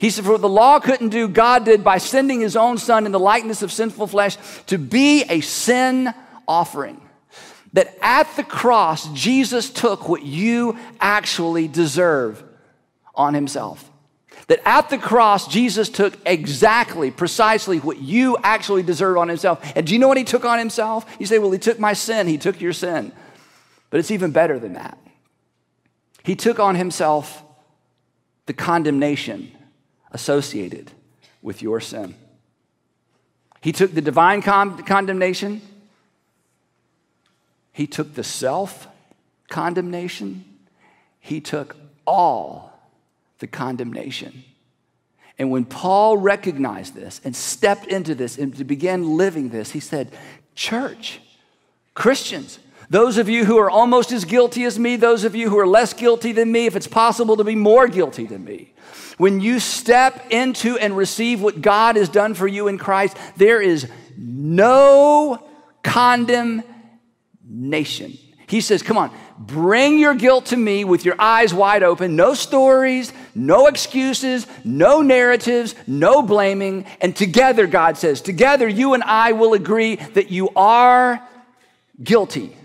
He 0.00 0.10
said, 0.10 0.24
For 0.24 0.32
what 0.32 0.40
the 0.40 0.48
law 0.48 0.78
couldn't 0.78 1.10
do, 1.10 1.28
God 1.28 1.64
did 1.64 1.82
by 1.82 1.98
sending 1.98 2.40
his 2.40 2.56
own 2.56 2.78
son 2.78 3.06
in 3.06 3.12
the 3.12 3.18
likeness 3.18 3.62
of 3.62 3.72
sinful 3.72 4.06
flesh 4.06 4.36
to 4.66 4.78
be 4.78 5.24
a 5.24 5.40
sin 5.40 6.14
offering. 6.46 7.00
That 7.72 7.96
at 8.00 8.34
the 8.36 8.44
cross, 8.44 9.12
Jesus 9.12 9.70
took 9.70 10.08
what 10.08 10.22
you 10.22 10.78
actually 11.00 11.68
deserve 11.68 12.42
on 13.14 13.34
himself. 13.34 13.89
That 14.50 14.66
at 14.66 14.90
the 14.90 14.98
cross, 14.98 15.46
Jesus 15.46 15.88
took 15.88 16.18
exactly, 16.26 17.12
precisely 17.12 17.78
what 17.78 17.98
you 17.98 18.36
actually 18.42 18.82
deserve 18.82 19.16
on 19.16 19.28
himself. 19.28 19.64
And 19.76 19.86
do 19.86 19.92
you 19.92 20.00
know 20.00 20.08
what 20.08 20.16
he 20.16 20.24
took 20.24 20.44
on 20.44 20.58
himself? 20.58 21.06
You 21.20 21.26
say, 21.26 21.38
well, 21.38 21.52
he 21.52 21.58
took 21.60 21.78
my 21.78 21.92
sin, 21.92 22.26
he 22.26 22.36
took 22.36 22.60
your 22.60 22.72
sin. 22.72 23.12
But 23.90 24.00
it's 24.00 24.10
even 24.10 24.32
better 24.32 24.58
than 24.58 24.72
that. 24.72 24.98
He 26.24 26.34
took 26.34 26.58
on 26.58 26.74
himself 26.74 27.44
the 28.46 28.52
condemnation 28.52 29.52
associated 30.10 30.90
with 31.42 31.62
your 31.62 31.78
sin. 31.78 32.16
He 33.60 33.70
took 33.70 33.94
the 33.94 34.00
divine 34.00 34.42
con- 34.42 34.82
condemnation, 34.82 35.62
He 37.70 37.86
took 37.86 38.16
the 38.16 38.24
self 38.24 38.88
condemnation, 39.48 40.44
he 41.20 41.40
took 41.40 41.76
all 42.04 42.69
the 43.40 43.46
condemnation. 43.46 44.44
And 45.38 45.50
when 45.50 45.64
Paul 45.64 46.18
recognized 46.18 46.94
this 46.94 47.20
and 47.24 47.34
stepped 47.34 47.86
into 47.86 48.14
this 48.14 48.38
and 48.38 48.66
began 48.66 49.16
living 49.16 49.48
this, 49.48 49.72
he 49.72 49.80
said, 49.80 50.12
Church, 50.54 51.20
Christians, 51.94 52.58
those 52.90 53.18
of 53.18 53.28
you 53.28 53.44
who 53.44 53.58
are 53.58 53.70
almost 53.70 54.12
as 54.12 54.24
guilty 54.24 54.64
as 54.64 54.78
me, 54.78 54.96
those 54.96 55.24
of 55.24 55.34
you 55.34 55.48
who 55.48 55.58
are 55.58 55.66
less 55.66 55.94
guilty 55.94 56.32
than 56.32 56.52
me, 56.52 56.66
if 56.66 56.76
it's 56.76 56.86
possible 56.86 57.36
to 57.36 57.44
be 57.44 57.54
more 57.54 57.88
guilty 57.88 58.26
than 58.26 58.44
me, 58.44 58.74
when 59.16 59.40
you 59.40 59.60
step 59.60 60.26
into 60.30 60.76
and 60.76 60.96
receive 60.96 61.40
what 61.40 61.62
God 61.62 61.96
has 61.96 62.08
done 62.08 62.34
for 62.34 62.48
you 62.48 62.68
in 62.68 62.78
Christ, 62.78 63.16
there 63.36 63.62
is 63.62 63.88
no 64.16 65.48
condemnation. 65.82 68.18
He 68.46 68.60
says, 68.60 68.82
Come 68.82 68.98
on, 68.98 69.10
bring 69.38 69.98
your 69.98 70.14
guilt 70.14 70.46
to 70.46 70.56
me 70.56 70.84
with 70.84 71.04
your 71.04 71.20
eyes 71.20 71.54
wide 71.54 71.82
open. 71.82 72.16
No 72.16 72.34
stories, 72.34 73.12
no 73.46 73.66
excuses, 73.66 74.46
no 74.64 75.02
narratives, 75.02 75.74
no 75.86 76.22
blaming. 76.22 76.84
And 77.00 77.14
together, 77.16 77.66
God 77.66 77.96
says, 77.96 78.20
together 78.20 78.68
you 78.68 78.94
and 78.94 79.02
I 79.02 79.32
will 79.32 79.54
agree 79.54 79.96
that 79.96 80.30
you 80.30 80.50
are 80.50 81.20
guilty. 82.02 82.56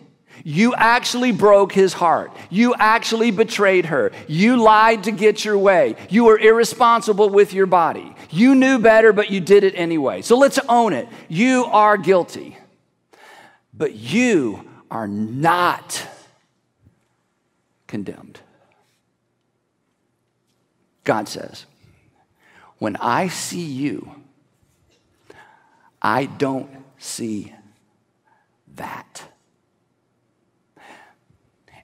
You 0.47 0.75
actually 0.75 1.31
broke 1.31 1.71
his 1.71 1.93
heart. 1.93 2.31
You 2.51 2.75
actually 2.77 3.31
betrayed 3.31 3.87
her. 3.87 4.11
You 4.27 4.57
lied 4.57 5.05
to 5.05 5.11
get 5.11 5.43
your 5.43 5.57
way. 5.57 5.95
You 6.09 6.25
were 6.25 6.37
irresponsible 6.37 7.29
with 7.29 7.51
your 7.51 7.65
body. 7.65 8.15
You 8.29 8.53
knew 8.53 8.77
better, 8.77 9.11
but 9.11 9.31
you 9.31 9.39
did 9.39 9.63
it 9.63 9.73
anyway. 9.75 10.21
So 10.21 10.37
let's 10.37 10.59
own 10.69 10.93
it. 10.93 11.07
You 11.29 11.65
are 11.65 11.97
guilty. 11.97 12.57
But 13.73 13.95
you 13.95 14.69
are 14.91 15.07
not 15.07 16.07
condemned. 17.87 18.39
God 21.05 21.29
says, 21.29 21.65
when 22.79 22.97
I 22.97 23.29
see 23.29 23.63
you, 23.65 24.11
I 26.01 26.25
don't 26.25 26.69
see 26.97 27.53
that. 28.75 29.23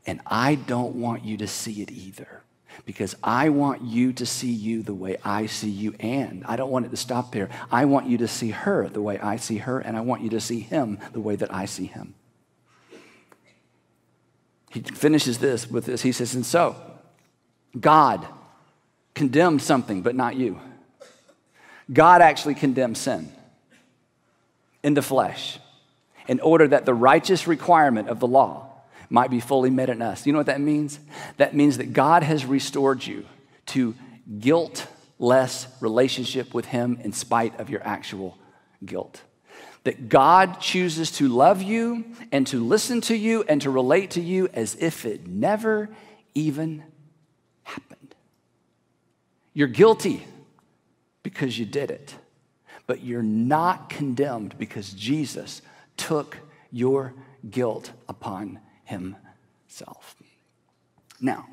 And 0.05 0.19
I 0.25 0.55
don't 0.55 0.95
want 0.95 1.23
you 1.23 1.37
to 1.37 1.47
see 1.47 1.81
it 1.81 1.91
either 1.91 2.41
because 2.85 3.15
I 3.23 3.49
want 3.49 3.83
you 3.83 4.13
to 4.13 4.25
see 4.25 4.51
you 4.51 4.81
the 4.81 4.93
way 4.93 5.17
I 5.23 5.45
see 5.45 5.69
you. 5.69 5.95
And 5.99 6.43
I 6.45 6.55
don't 6.55 6.71
want 6.71 6.85
it 6.85 6.89
to 6.89 6.97
stop 6.97 7.31
there. 7.31 7.49
I 7.71 7.85
want 7.85 8.07
you 8.07 8.17
to 8.17 8.27
see 8.27 8.49
her 8.49 8.89
the 8.89 9.01
way 9.01 9.19
I 9.19 9.35
see 9.37 9.57
her, 9.57 9.79
and 9.79 9.95
I 9.95 10.01
want 10.01 10.23
you 10.23 10.29
to 10.31 10.41
see 10.41 10.59
him 10.59 10.99
the 11.13 11.19
way 11.19 11.35
that 11.35 11.53
I 11.53 11.65
see 11.65 11.85
him. 11.85 12.15
He 14.71 14.81
finishes 14.81 15.37
this 15.37 15.69
with 15.69 15.85
this. 15.85 16.01
He 16.01 16.11
says, 16.11 16.33
And 16.33 16.45
so, 16.45 16.75
God 17.79 18.25
condemned 19.13 19.61
something, 19.61 20.01
but 20.01 20.15
not 20.15 20.35
you. 20.35 20.59
God 21.91 22.21
actually 22.21 22.55
condemned 22.55 22.97
sin 22.97 23.31
in 24.83 24.93
the 24.93 25.01
flesh 25.01 25.59
in 26.27 26.39
order 26.39 26.67
that 26.67 26.85
the 26.85 26.93
righteous 26.93 27.47
requirement 27.47 28.07
of 28.07 28.19
the 28.19 28.27
law 28.27 28.67
might 29.09 29.29
be 29.29 29.39
fully 29.39 29.69
met 29.69 29.89
in 29.89 30.01
us. 30.01 30.25
You 30.25 30.31
know 30.31 30.39
what 30.39 30.45
that 30.45 30.61
means? 30.61 30.99
That 31.37 31.53
means 31.53 31.77
that 31.77 31.91
God 31.93 32.23
has 32.23 32.45
restored 32.45 33.05
you 33.05 33.25
to 33.67 33.93
guiltless 34.39 35.67
relationship 35.81 36.53
with 36.53 36.65
Him 36.65 36.97
in 37.03 37.11
spite 37.11 37.59
of 37.59 37.69
your 37.69 37.83
actual 37.83 38.37
guilt. 38.85 39.21
That 39.83 40.09
God 40.09 40.61
chooses 40.61 41.11
to 41.13 41.27
love 41.27 41.61
you 41.61 42.05
and 42.31 42.47
to 42.47 42.63
listen 42.63 43.01
to 43.01 43.15
you 43.15 43.43
and 43.49 43.61
to 43.63 43.69
relate 43.69 44.11
to 44.11 44.21
you 44.21 44.47
as 44.53 44.75
if 44.75 45.05
it 45.05 45.27
never 45.27 45.89
even 46.33 46.83
happened. 47.63 48.10
You're 49.53 49.67
guilty 49.67 50.25
because 51.23 51.57
you 51.57 51.65
did 51.65 51.91
it, 51.91 52.15
but 52.87 53.03
you're 53.03 53.23
not 53.23 53.89
condemned 53.89 54.57
because 54.57 54.91
Jesus 54.91 55.61
took 55.97 56.37
your 56.71 57.13
guilt 57.49 57.91
upon 58.07 58.59
himself. 58.85 60.15
Now, 61.19 61.45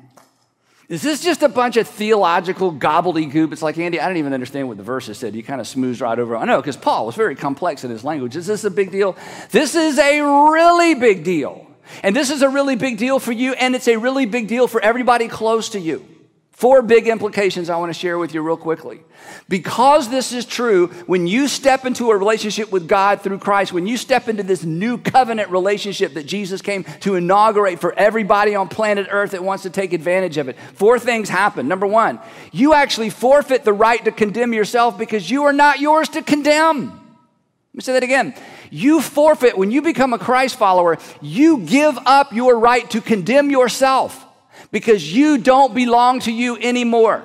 is 0.87 1.03
this 1.03 1.21
just 1.21 1.43
a 1.43 1.49
bunch 1.49 1.77
of 1.77 1.87
theological 1.87 2.73
gobbledygook? 2.73 3.51
It's 3.53 3.61
like, 3.61 3.77
Andy, 3.77 3.99
I 3.99 4.07
don't 4.07 4.17
even 4.17 4.33
understand 4.33 4.67
what 4.67 4.77
the 4.77 4.83
verses 4.83 5.19
said. 5.19 5.35
You 5.35 5.43
kind 5.43 5.61
of 5.61 5.67
smoothed 5.67 6.01
right 6.01 6.17
over. 6.17 6.35
I 6.35 6.45
know, 6.45 6.59
because 6.59 6.77
Paul 6.77 7.05
was 7.05 7.15
very 7.15 7.35
complex 7.35 7.83
in 7.83 7.91
his 7.91 8.03
language. 8.03 8.35
Is 8.35 8.47
this 8.47 8.63
a 8.63 8.71
big 8.71 8.91
deal? 8.91 9.15
This 9.51 9.75
is 9.75 9.99
a 9.99 10.21
really 10.21 10.95
big 10.95 11.23
deal. 11.23 11.67
And 12.01 12.15
this 12.15 12.31
is 12.31 12.41
a 12.41 12.49
really 12.49 12.75
big 12.75 12.97
deal 12.97 13.19
for 13.19 13.31
you, 13.31 13.53
and 13.53 13.75
it's 13.75 13.87
a 13.87 13.97
really 13.97 14.25
big 14.25 14.47
deal 14.47 14.67
for 14.67 14.81
everybody 14.81 15.27
close 15.27 15.69
to 15.69 15.79
you. 15.79 16.05
Four 16.59 16.81
big 16.81 17.07
implications 17.07 17.69
I 17.69 17.77
want 17.77 17.89
to 17.89 17.97
share 17.97 18.17
with 18.17 18.33
you 18.33 18.41
real 18.41 18.57
quickly. 18.57 18.99
Because 19.47 20.09
this 20.09 20.33
is 20.33 20.45
true, 20.45 20.87
when 21.07 21.25
you 21.25 21.47
step 21.47 21.85
into 21.85 22.11
a 22.11 22.17
relationship 22.17 22.69
with 22.69 22.85
God 22.85 23.21
through 23.21 23.39
Christ, 23.39 23.71
when 23.71 23.87
you 23.87 23.95
step 23.95 24.27
into 24.27 24.43
this 24.43 24.65
new 24.65 24.97
covenant 24.97 25.51
relationship 25.51 26.15
that 26.15 26.25
Jesus 26.25 26.61
came 26.61 26.83
to 26.99 27.15
inaugurate 27.15 27.79
for 27.79 27.93
everybody 27.93 28.55
on 28.55 28.67
planet 28.67 29.07
Earth 29.09 29.31
that 29.31 29.41
wants 29.41 29.63
to 29.63 29.69
take 29.69 29.93
advantage 29.93 30.35
of 30.35 30.49
it, 30.49 30.57
four 30.73 30.99
things 30.99 31.29
happen. 31.29 31.69
Number 31.69 31.87
one, 31.87 32.19
you 32.51 32.73
actually 32.73 33.09
forfeit 33.09 33.63
the 33.63 33.71
right 33.71 34.03
to 34.03 34.11
condemn 34.11 34.51
yourself 34.51 34.97
because 34.97 35.31
you 35.31 35.45
are 35.45 35.53
not 35.53 35.79
yours 35.79 36.09
to 36.09 36.21
condemn. 36.21 36.87
Let 36.87 37.73
me 37.73 37.81
say 37.83 37.93
that 37.93 38.03
again. 38.03 38.35
You 38.69 38.99
forfeit, 38.99 39.57
when 39.57 39.71
you 39.71 39.81
become 39.81 40.11
a 40.11 40.19
Christ 40.19 40.57
follower, 40.57 40.97
you 41.21 41.59
give 41.59 41.97
up 42.05 42.33
your 42.33 42.59
right 42.59 42.89
to 42.89 42.99
condemn 42.99 43.49
yourself 43.49 44.25
because 44.71 45.13
you 45.13 45.37
don't 45.37 45.73
belong 45.73 46.19
to 46.21 46.31
you 46.31 46.57
anymore. 46.57 47.23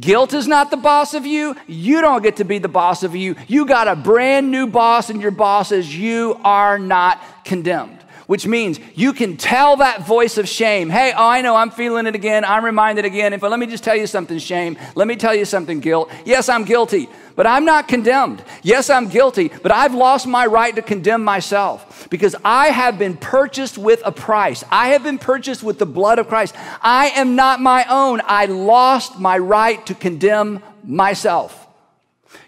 Guilt 0.00 0.34
is 0.34 0.46
not 0.46 0.70
the 0.70 0.76
boss 0.76 1.14
of 1.14 1.26
you. 1.26 1.56
You 1.66 2.00
don't 2.00 2.22
get 2.22 2.36
to 2.36 2.44
be 2.44 2.58
the 2.58 2.68
boss 2.68 3.02
of 3.02 3.14
you. 3.14 3.36
You 3.48 3.66
got 3.66 3.88
a 3.88 3.96
brand 3.96 4.50
new 4.50 4.66
boss, 4.66 5.10
and 5.10 5.20
your 5.20 5.30
boss 5.30 5.72
is 5.72 5.96
you 5.96 6.38
are 6.44 6.78
not 6.78 7.20
condemned. 7.44 8.03
Which 8.26 8.46
means 8.46 8.80
you 8.94 9.12
can 9.12 9.36
tell 9.36 9.76
that 9.76 10.06
voice 10.06 10.38
of 10.38 10.48
shame, 10.48 10.88
hey, 10.88 11.12
oh, 11.14 11.28
I 11.28 11.42
know 11.42 11.56
I'm 11.56 11.70
feeling 11.70 12.06
it 12.06 12.14
again. 12.14 12.44
I'm 12.44 12.64
reminded 12.64 13.04
again. 13.04 13.32
If 13.32 13.42
let 13.42 13.58
me 13.58 13.66
just 13.66 13.84
tell 13.84 13.96
you 13.96 14.06
something, 14.06 14.38
shame. 14.38 14.78
Let 14.94 15.06
me 15.06 15.16
tell 15.16 15.34
you 15.34 15.44
something, 15.44 15.80
guilt. 15.80 16.10
Yes, 16.24 16.48
I'm 16.48 16.64
guilty 16.64 17.08
but 17.36 17.46
I'm 17.46 17.64
not 17.64 17.88
condemned. 17.88 18.42
Yes, 18.62 18.90
I'm 18.90 19.08
guilty, 19.08 19.48
but 19.62 19.72
I've 19.72 19.94
lost 19.94 20.26
my 20.26 20.46
right 20.46 20.74
to 20.76 20.82
condemn 20.82 21.24
myself 21.24 22.08
because 22.10 22.36
I 22.44 22.68
have 22.68 22.98
been 22.98 23.16
purchased 23.16 23.76
with 23.76 24.02
a 24.04 24.12
price. 24.12 24.62
I 24.70 24.88
have 24.88 25.02
been 25.02 25.18
purchased 25.18 25.62
with 25.62 25.78
the 25.78 25.86
blood 25.86 26.18
of 26.18 26.28
Christ. 26.28 26.54
I 26.80 27.08
am 27.08 27.34
not 27.34 27.60
my 27.60 27.84
own. 27.88 28.20
I 28.24 28.46
lost 28.46 29.18
my 29.18 29.38
right 29.38 29.84
to 29.86 29.94
condemn 29.94 30.62
myself. 30.84 31.66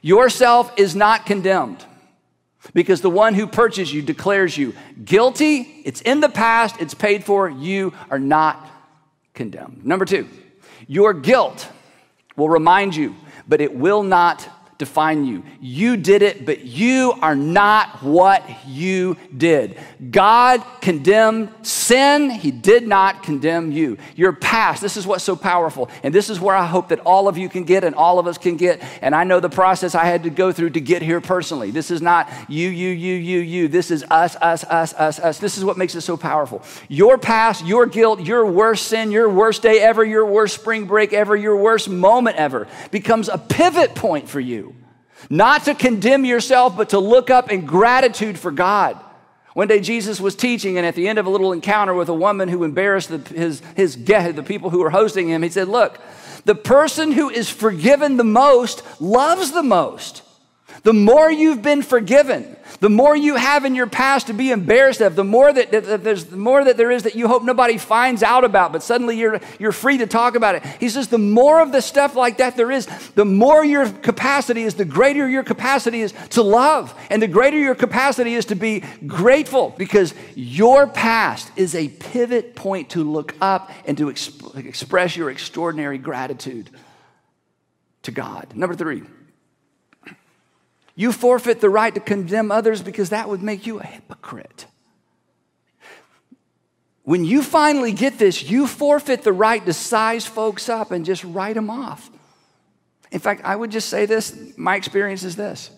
Yourself 0.02 0.72
is 0.76 0.94
not 0.94 1.26
condemned 1.26 1.84
because 2.74 3.00
the 3.00 3.10
one 3.10 3.34
who 3.34 3.46
purchased 3.46 3.92
you 3.92 4.02
declares 4.02 4.56
you 4.56 4.74
guilty. 5.04 5.82
It's 5.84 6.00
in 6.00 6.20
the 6.20 6.28
past, 6.28 6.76
it's 6.80 6.94
paid 6.94 7.24
for. 7.24 7.48
You 7.48 7.92
are 8.10 8.18
not 8.18 8.68
condemned. 9.34 9.84
Number 9.84 10.04
two, 10.04 10.28
your 10.86 11.12
guilt 11.12 11.68
will 12.36 12.48
remind 12.48 12.96
you, 12.96 13.14
but 13.48 13.60
it 13.60 13.74
will 13.74 14.02
not 14.02 14.48
define 14.78 15.24
you. 15.24 15.42
You 15.60 15.96
did 15.96 16.20
it, 16.22 16.44
but 16.44 16.64
you 16.64 17.14
are 17.22 17.34
not 17.34 18.02
what 18.02 18.44
you 18.66 19.16
did. 19.34 19.78
God 20.10 20.62
condemned 20.82 21.50
sin, 21.62 22.28
He 22.28 22.50
did 22.50 22.86
not 22.86 23.22
condemn 23.22 23.72
you. 23.72 23.96
Your 24.16 24.34
past, 24.34 24.82
this 24.82 24.96
is 24.96 25.06
what's 25.06 25.24
so 25.24 25.34
powerful. 25.34 25.88
And 26.02 26.14
this 26.14 26.28
is 26.28 26.38
where 26.38 26.54
I 26.54 26.66
hope 26.66 26.88
that 26.88 27.00
all 27.00 27.26
of 27.26 27.38
you 27.38 27.48
can 27.48 27.64
get 27.64 27.84
and 27.84 27.94
all 27.94 28.18
of 28.18 28.26
us 28.26 28.36
can 28.36 28.56
get. 28.56 28.82
And 29.00 29.14
I 29.14 29.24
know 29.24 29.40
the 29.40 29.48
process 29.48 29.94
I 29.94 30.04
had 30.04 30.24
to 30.24 30.30
go 30.30 30.52
through 30.52 30.70
to 30.70 30.80
get 30.80 31.00
here 31.00 31.22
personally. 31.22 31.70
This 31.70 31.90
is 31.90 32.02
not 32.02 32.30
you, 32.48 32.68
you, 32.68 32.90
you, 32.90 33.14
you, 33.14 33.38
you. 33.38 33.68
This 33.68 33.90
is 33.90 34.04
us, 34.10 34.36
us, 34.36 34.62
us, 34.64 34.92
us, 34.94 35.18
us. 35.18 35.38
This 35.38 35.56
is 35.56 35.64
what 35.64 35.78
makes 35.78 35.94
it 35.94 36.02
so 36.02 36.16
powerful. 36.16 36.62
Your 36.88 37.16
past, 37.16 37.64
your 37.64 37.86
guilt, 37.86 38.20
your 38.20 38.44
worst 38.44 38.88
sin, 38.88 39.10
your 39.10 39.30
worst 39.30 39.62
day 39.62 39.80
ever, 39.80 40.04
your 40.04 40.26
worst 40.26 40.54
spring 40.54 40.84
break 40.84 41.14
ever, 41.14 41.34
your 41.34 41.56
worst 41.56 41.88
moment 41.88 42.36
ever 42.36 42.68
becomes 42.90 43.28
a 43.28 43.38
pivot 43.38 43.94
point 43.94 44.28
for 44.28 44.40
you. 44.40 44.65
Not 45.28 45.64
to 45.64 45.74
condemn 45.74 46.24
yourself, 46.24 46.76
but 46.76 46.90
to 46.90 46.98
look 46.98 47.30
up 47.30 47.50
in 47.50 47.66
gratitude 47.66 48.38
for 48.38 48.50
God. 48.50 48.98
One 49.54 49.68
day 49.68 49.80
Jesus 49.80 50.20
was 50.20 50.36
teaching, 50.36 50.76
and 50.76 50.86
at 50.86 50.94
the 50.94 51.08
end 51.08 51.18
of 51.18 51.26
a 51.26 51.30
little 51.30 51.52
encounter 51.52 51.94
with 51.94 52.08
a 52.08 52.14
woman 52.14 52.48
who 52.48 52.62
embarrassed 52.62 53.08
the, 53.08 53.18
his, 53.34 53.62
his 53.74 53.96
guest, 53.96 54.36
the 54.36 54.42
people 54.42 54.70
who 54.70 54.80
were 54.80 54.90
hosting 54.90 55.28
him, 55.28 55.42
he 55.42 55.48
said, 55.48 55.68
Look, 55.68 55.98
the 56.44 56.54
person 56.54 57.12
who 57.12 57.30
is 57.30 57.48
forgiven 57.48 58.18
the 58.18 58.24
most 58.24 58.82
loves 59.00 59.52
the 59.52 59.62
most. 59.62 60.22
The 60.82 60.92
more 60.92 61.30
you've 61.30 61.62
been 61.62 61.82
forgiven, 61.82 62.55
The 62.80 62.90
more 62.90 63.16
you 63.16 63.36
have 63.36 63.64
in 63.64 63.74
your 63.74 63.86
past 63.86 64.26
to 64.26 64.32
be 64.32 64.50
embarrassed 64.50 65.00
of, 65.00 65.16
the 65.16 65.24
more 65.24 65.52
that, 65.52 65.70
that, 65.70 66.04
there's 66.04 66.26
the 66.26 66.36
more 66.36 66.64
that 66.64 66.76
there 66.76 66.90
is 66.90 67.04
that 67.04 67.14
you 67.14 67.28
hope 67.28 67.42
nobody 67.42 67.78
finds 67.78 68.22
out 68.22 68.44
about, 68.44 68.72
but 68.72 68.82
suddenly 68.82 69.16
you're, 69.16 69.40
you're 69.58 69.72
free 69.72 69.98
to 69.98 70.06
talk 70.06 70.34
about 70.34 70.54
it. 70.54 70.64
He 70.78 70.88
says 70.88 71.08
the 71.08 71.18
more 71.18 71.60
of 71.60 71.72
the 71.72 71.80
stuff 71.80 72.14
like 72.14 72.38
that 72.38 72.56
there 72.56 72.70
is, 72.70 72.86
the 73.14 73.24
more 73.24 73.64
your 73.64 73.88
capacity 73.88 74.62
is, 74.62 74.74
the 74.74 74.84
greater 74.84 75.28
your 75.28 75.44
capacity 75.44 76.00
is 76.02 76.12
to 76.30 76.42
love, 76.42 76.94
and 77.10 77.22
the 77.22 77.28
greater 77.28 77.58
your 77.58 77.74
capacity 77.74 78.34
is 78.34 78.46
to 78.46 78.54
be 78.54 78.82
grateful 79.06 79.74
because 79.76 80.14
your 80.34 80.86
past 80.86 81.50
is 81.56 81.74
a 81.74 81.88
pivot 81.88 82.54
point 82.54 82.90
to 82.90 83.02
look 83.04 83.34
up 83.40 83.70
and 83.86 83.96
to 83.98 84.06
exp- 84.06 84.56
express 84.66 85.16
your 85.16 85.30
extraordinary 85.30 85.98
gratitude 85.98 86.70
to 88.02 88.10
God. 88.10 88.52
Number 88.54 88.74
three. 88.74 89.02
You 90.96 91.12
forfeit 91.12 91.60
the 91.60 91.70
right 91.70 91.94
to 91.94 92.00
condemn 92.00 92.50
others 92.50 92.82
because 92.82 93.10
that 93.10 93.28
would 93.28 93.42
make 93.42 93.66
you 93.66 93.78
a 93.78 93.84
hypocrite. 93.84 94.66
When 97.02 97.24
you 97.24 97.42
finally 97.42 97.92
get 97.92 98.18
this, 98.18 98.42
you 98.42 98.66
forfeit 98.66 99.22
the 99.22 99.32
right 99.32 99.64
to 99.64 99.72
size 99.72 100.26
folks 100.26 100.68
up 100.68 100.90
and 100.90 101.04
just 101.04 101.22
write 101.22 101.54
them 101.54 101.70
off. 101.70 102.10
In 103.12 103.20
fact, 103.20 103.42
I 103.44 103.54
would 103.54 103.70
just 103.70 103.88
say 103.88 104.06
this 104.06 104.36
my 104.56 104.74
experience 104.74 105.22
is 105.22 105.36
this 105.36 105.70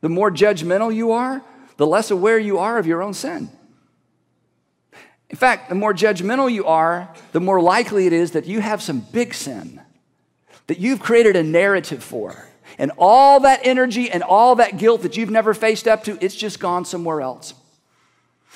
the 0.00 0.08
more 0.08 0.30
judgmental 0.30 0.92
you 0.92 1.12
are, 1.12 1.42
the 1.76 1.86
less 1.86 2.10
aware 2.10 2.38
you 2.38 2.58
are 2.58 2.78
of 2.78 2.86
your 2.86 3.02
own 3.02 3.14
sin. 3.14 3.50
In 5.30 5.36
fact, 5.36 5.68
the 5.68 5.74
more 5.74 5.94
judgmental 5.94 6.50
you 6.52 6.66
are, 6.66 7.12
the 7.32 7.40
more 7.40 7.60
likely 7.60 8.06
it 8.06 8.12
is 8.12 8.32
that 8.32 8.46
you 8.46 8.60
have 8.60 8.82
some 8.82 9.00
big 9.00 9.34
sin 9.34 9.80
that 10.66 10.78
you've 10.78 11.00
created 11.00 11.36
a 11.36 11.42
narrative 11.42 12.02
for. 12.02 12.48
And 12.78 12.92
all 12.98 13.40
that 13.40 13.60
energy 13.62 14.10
and 14.10 14.22
all 14.22 14.56
that 14.56 14.78
guilt 14.78 15.02
that 15.02 15.16
you've 15.16 15.30
never 15.30 15.54
faced 15.54 15.86
up 15.86 16.04
to, 16.04 16.18
it's 16.24 16.34
just 16.34 16.60
gone 16.60 16.84
somewhere 16.84 17.20
else. 17.20 17.54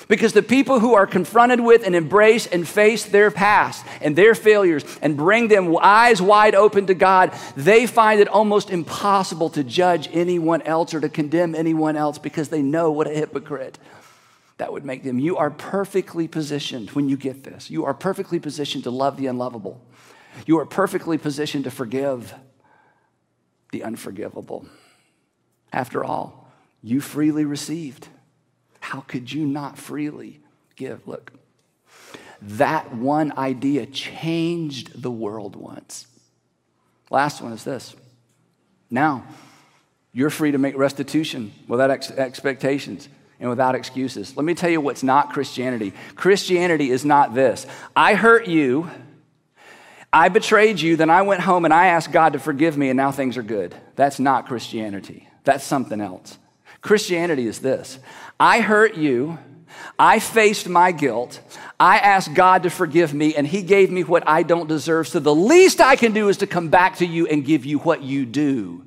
Because 0.07 0.31
the 0.31 0.43
people 0.43 0.79
who 0.79 0.93
are 0.93 1.05
confronted 1.05 1.59
with 1.59 1.85
and 1.85 1.93
embrace 1.93 2.47
and 2.47 2.67
face 2.67 3.05
their 3.05 3.29
past 3.29 3.85
and 4.01 4.15
their 4.15 4.33
failures 4.33 4.85
and 5.01 5.17
bring 5.17 5.49
them 5.49 5.75
eyes 5.81 6.21
wide 6.21 6.55
open 6.55 6.87
to 6.87 6.93
God, 6.93 7.33
they 7.57 7.85
find 7.85 8.21
it 8.21 8.29
almost 8.29 8.69
impossible 8.69 9.49
to 9.51 9.63
judge 9.63 10.09
anyone 10.13 10.61
else 10.61 10.93
or 10.93 11.01
to 11.01 11.09
condemn 11.09 11.53
anyone 11.53 11.97
else 11.97 12.17
because 12.17 12.49
they 12.49 12.61
know 12.61 12.91
what 12.91 13.07
a 13.07 13.11
hypocrite 13.11 13.77
that 14.57 14.71
would 14.71 14.85
make 14.85 15.03
them. 15.03 15.19
You 15.19 15.37
are 15.37 15.49
perfectly 15.49 16.27
positioned 16.27 16.91
when 16.91 17.09
you 17.09 17.17
get 17.17 17.43
this. 17.43 17.69
You 17.69 17.85
are 17.85 17.93
perfectly 17.93 18.39
positioned 18.39 18.85
to 18.85 18.91
love 18.91 19.17
the 19.17 19.27
unlovable. 19.27 19.81
You 20.45 20.59
are 20.59 20.65
perfectly 20.65 21.17
positioned 21.17 21.65
to 21.65 21.71
forgive 21.71 22.33
the 23.71 23.83
unforgivable. 23.83 24.65
After 25.71 26.03
all, 26.03 26.51
you 26.81 27.01
freely 27.01 27.45
received. 27.45 28.07
How 28.79 29.01
could 29.01 29.31
you 29.31 29.45
not 29.45 29.77
freely 29.77 30.39
give? 30.75 31.07
Look, 31.07 31.33
that 32.41 32.93
one 32.95 33.37
idea 33.37 33.85
changed 33.85 35.01
the 35.01 35.11
world 35.11 35.55
once. 35.55 36.07
Last 37.09 37.41
one 37.41 37.53
is 37.53 37.63
this. 37.63 37.95
Now, 38.89 39.25
you're 40.13 40.29
free 40.29 40.51
to 40.51 40.57
make 40.57 40.77
restitution 40.77 41.51
without 41.67 41.91
ex- 41.91 42.11
expectations 42.11 43.09
and 43.39 43.49
without 43.49 43.75
excuses. 43.75 44.35
Let 44.35 44.45
me 44.45 44.53
tell 44.53 44.69
you 44.69 44.81
what's 44.81 45.03
not 45.03 45.31
Christianity. 45.31 45.93
Christianity 46.15 46.91
is 46.91 47.05
not 47.05 47.33
this 47.33 47.67
I 47.95 48.15
hurt 48.15 48.47
you 48.47 48.89
I 50.11 50.29
betrayed 50.29 50.79
you, 50.81 50.95
then 50.95 51.09
I 51.09 51.21
went 51.21 51.41
home 51.41 51.65
and 51.65 51.73
I 51.73 51.87
asked 51.87 52.11
God 52.11 52.33
to 52.33 52.39
forgive 52.39 52.77
me, 52.77 52.89
and 52.89 52.97
now 52.97 53.11
things 53.11 53.37
are 53.37 53.43
good. 53.43 53.75
That's 53.95 54.19
not 54.19 54.47
Christianity. 54.47 55.27
That's 55.43 55.63
something 55.63 56.01
else. 56.01 56.37
Christianity 56.81 57.47
is 57.47 57.59
this 57.59 57.99
I 58.39 58.61
hurt 58.61 58.95
you. 58.95 59.37
I 59.97 60.19
faced 60.19 60.67
my 60.67 60.91
guilt. 60.91 61.39
I 61.79 61.99
asked 61.99 62.33
God 62.33 62.63
to 62.63 62.69
forgive 62.69 63.13
me, 63.13 63.35
and 63.35 63.45
He 63.45 63.61
gave 63.61 63.91
me 63.91 64.03
what 64.03 64.27
I 64.27 64.43
don't 64.43 64.67
deserve. 64.67 65.07
So 65.07 65.19
the 65.19 65.35
least 65.35 65.79
I 65.79 65.95
can 65.95 66.11
do 66.11 66.29
is 66.29 66.37
to 66.37 66.47
come 66.47 66.69
back 66.69 66.97
to 66.97 67.05
you 67.05 67.27
and 67.27 67.45
give 67.45 67.65
you 67.65 67.79
what 67.79 68.01
you 68.01 68.25
do 68.25 68.83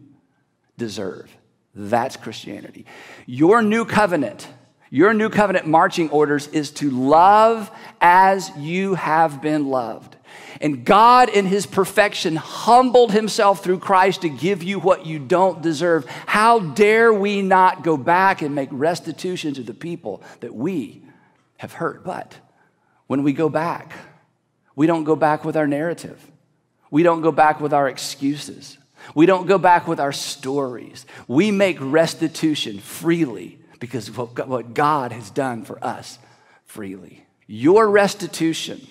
deserve. 0.76 1.35
That's 1.74 2.16
Christianity. 2.16 2.85
Your 3.26 3.62
new 3.62 3.85
covenant, 3.85 4.48
your 4.90 5.14
new 5.14 5.30
covenant 5.30 5.66
marching 5.66 6.11
orders 6.11 6.48
is 6.48 6.70
to 6.72 6.90
love 6.90 7.70
as 8.00 8.50
you 8.58 8.94
have 8.94 9.40
been 9.40 9.68
loved. 9.68 10.16
And 10.61 10.85
God, 10.85 11.29
in 11.29 11.47
his 11.47 11.67
perfection, 11.67 12.37
humbled 12.37 13.12
himself 13.12 13.62
through 13.62 13.79
Christ 13.79 14.23
to 14.23 14.29
give 14.29 14.62
you 14.62 14.79
what 14.79 15.07
you 15.07 15.19
don't 15.19 15.62
deserve. 15.62 16.07
How 16.27 16.61
dare 16.61 17.12
we 17.12 17.43
not 17.43 17.83
go 17.85 17.97
back 17.97 18.43
and 18.43 18.55
make 18.55 18.69
restitution 18.73 19.55
to 19.55 19.62
the 19.62 19.75
people 19.75 20.23
that 20.41 20.55
we 20.55 21.03
have 21.59 21.73
hurt? 21.73 22.05
But 22.05 22.37
when 23.07 23.23
we 23.23 23.33
go 23.33 23.49
back, 23.49 23.95
we 24.75 24.87
don't 24.87 25.05
go 25.05 25.17
back 25.17 25.45
with 25.45 25.57
our 25.57 25.67
narrative, 25.67 26.31
we 26.91 27.03
don't 27.03 27.23
go 27.23 27.33
back 27.33 27.61
with 27.61 27.73
our 27.73 27.88
excuses. 27.88 28.79
We 29.15 29.27
don't 29.27 29.47
go 29.47 29.59
back 29.59 29.88
with 29.88 29.99
our 29.99 30.12
stories. 30.12 31.07
We 31.27 31.51
make 31.51 31.79
restitution 31.81 32.79
freely 32.79 33.59
because 33.81 34.09
of 34.09 34.17
what 34.17 34.75
God 34.75 35.11
has 35.11 35.29
done 35.29 35.65
for 35.65 35.83
us 35.85 36.21
freely. 36.67 37.27
Your 37.49 37.91
restitution 37.91 38.87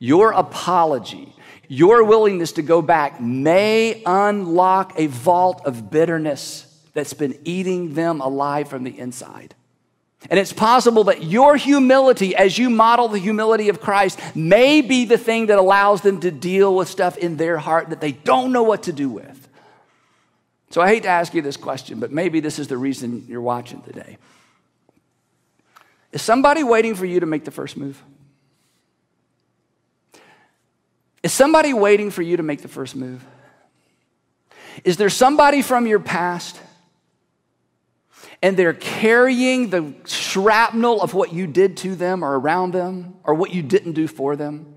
your 0.00 0.32
apology, 0.32 1.32
your 1.68 2.02
willingness 2.02 2.52
to 2.52 2.62
go 2.62 2.82
back 2.82 3.20
may 3.20 4.02
unlock 4.04 4.94
a 4.96 5.06
vault 5.06 5.62
of 5.64 5.90
bitterness 5.90 6.66
that's 6.94 7.14
been 7.14 7.38
eating 7.44 7.94
them 7.94 8.20
alive 8.20 8.68
from 8.68 8.82
the 8.82 8.98
inside. 8.98 9.54
And 10.28 10.38
it's 10.38 10.52
possible 10.52 11.04
that 11.04 11.22
your 11.22 11.56
humility, 11.56 12.34
as 12.34 12.58
you 12.58 12.68
model 12.68 13.08
the 13.08 13.18
humility 13.18 13.68
of 13.68 13.80
Christ, 13.80 14.18
may 14.34 14.80
be 14.80 15.04
the 15.04 15.16
thing 15.16 15.46
that 15.46 15.58
allows 15.58 16.02
them 16.02 16.20
to 16.20 16.30
deal 16.30 16.74
with 16.74 16.88
stuff 16.88 17.16
in 17.16 17.36
their 17.36 17.56
heart 17.56 17.90
that 17.90 18.00
they 18.00 18.12
don't 18.12 18.52
know 18.52 18.62
what 18.62 18.82
to 18.82 18.92
do 18.92 19.08
with. 19.08 19.48
So 20.70 20.80
I 20.80 20.88
hate 20.88 21.04
to 21.04 21.08
ask 21.08 21.34
you 21.34 21.42
this 21.42 21.56
question, 21.56 22.00
but 22.00 22.12
maybe 22.12 22.40
this 22.40 22.58
is 22.58 22.68
the 22.68 22.76
reason 22.76 23.24
you're 23.28 23.40
watching 23.40 23.80
today. 23.82 24.18
Is 26.12 26.22
somebody 26.22 26.64
waiting 26.64 26.94
for 26.94 27.06
you 27.06 27.20
to 27.20 27.26
make 27.26 27.44
the 27.44 27.50
first 27.50 27.76
move? 27.76 28.02
Is 31.22 31.32
somebody 31.32 31.72
waiting 31.72 32.10
for 32.10 32.22
you 32.22 32.36
to 32.36 32.42
make 32.42 32.62
the 32.62 32.68
first 32.68 32.96
move? 32.96 33.24
Is 34.84 34.96
there 34.96 35.10
somebody 35.10 35.62
from 35.62 35.86
your 35.86 36.00
past 36.00 36.60
and 38.42 38.56
they're 38.56 38.72
carrying 38.72 39.70
the 39.70 39.94
shrapnel 40.06 41.02
of 41.02 41.12
what 41.12 41.32
you 41.32 41.46
did 41.46 41.76
to 41.78 41.94
them 41.94 42.24
or 42.24 42.38
around 42.38 42.72
them 42.72 43.16
or 43.24 43.34
what 43.34 43.52
you 43.52 43.62
didn't 43.62 43.92
do 43.92 44.08
for 44.08 44.36
them? 44.36 44.74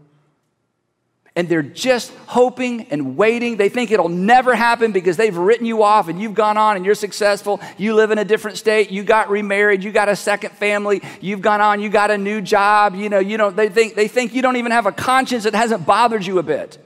And 1.35 1.49
they're 1.49 1.63
just 1.63 2.11
hoping 2.27 2.87
and 2.91 3.17
waiting. 3.17 3.57
They 3.57 3.69
think 3.69 3.89
it'll 3.89 4.09
never 4.09 4.53
happen 4.53 4.91
because 4.91 5.17
they've 5.17 5.35
written 5.35 5.65
you 5.65 5.81
off 5.81 6.07
and 6.07 6.21
you've 6.21 6.35
gone 6.35 6.57
on 6.57 6.75
and 6.75 6.85
you're 6.85 6.93
successful. 6.93 7.59
You 7.77 7.95
live 7.95 8.11
in 8.11 8.19
a 8.19 8.25
different 8.25 8.57
state. 8.57 8.91
You 8.91 9.03
got 9.03 9.29
remarried. 9.31 9.83
You 9.83 9.91
got 9.91 10.09
a 10.09 10.15
second 10.15 10.51
family. 10.51 11.01
You've 11.21 11.41
gone 11.41 11.59
on. 11.59 11.81
You 11.81 11.89
got 11.89 12.11
a 12.11 12.17
new 12.17 12.39
job. 12.39 12.95
You 12.95 13.09
know, 13.09 13.19
you 13.19 13.37
don't, 13.37 13.55
they 13.55 13.69
think, 13.69 13.95
they 13.95 14.07
think 14.07 14.35
you 14.35 14.43
don't 14.43 14.57
even 14.57 14.71
have 14.71 14.85
a 14.85 14.91
conscience 14.91 15.45
that 15.45 15.55
hasn't 15.55 15.87
bothered 15.87 16.23
you 16.23 16.37
a 16.37 16.43
bit. 16.43 16.77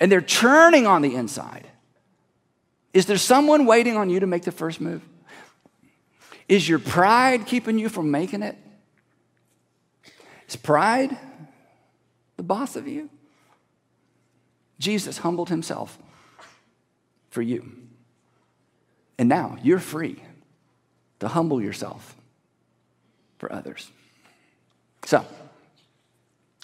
And 0.00 0.10
they're 0.10 0.22
churning 0.22 0.86
on 0.86 1.02
the 1.02 1.14
inside. 1.14 1.66
Is 2.94 3.04
there 3.04 3.18
someone 3.18 3.66
waiting 3.66 3.98
on 3.98 4.08
you 4.08 4.20
to 4.20 4.26
make 4.26 4.44
the 4.44 4.52
first 4.52 4.80
move? 4.80 5.02
Is 6.48 6.66
your 6.66 6.78
pride 6.78 7.44
keeping 7.44 7.78
you 7.78 7.90
from 7.90 8.10
making 8.10 8.42
it? 8.42 8.56
Is 10.48 10.56
pride 10.56 11.14
the 12.38 12.42
boss 12.42 12.76
of 12.76 12.88
you? 12.88 13.10
Jesus 14.78 15.18
humbled 15.18 15.48
himself 15.48 15.98
for 17.30 17.42
you. 17.42 17.70
And 19.18 19.28
now 19.28 19.56
you're 19.62 19.78
free 19.78 20.22
to 21.20 21.28
humble 21.28 21.62
yourself 21.62 22.14
for 23.38 23.52
others. 23.52 23.90
So, 25.04 25.24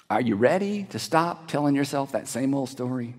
are 0.09 0.21
you 0.21 0.35
ready 0.35 0.83
to 0.91 0.99
stop 0.99 1.47
telling 1.47 1.75
yourself 1.75 2.11
that 2.11 2.27
same 2.27 2.53
old 2.53 2.69
story? 2.69 3.15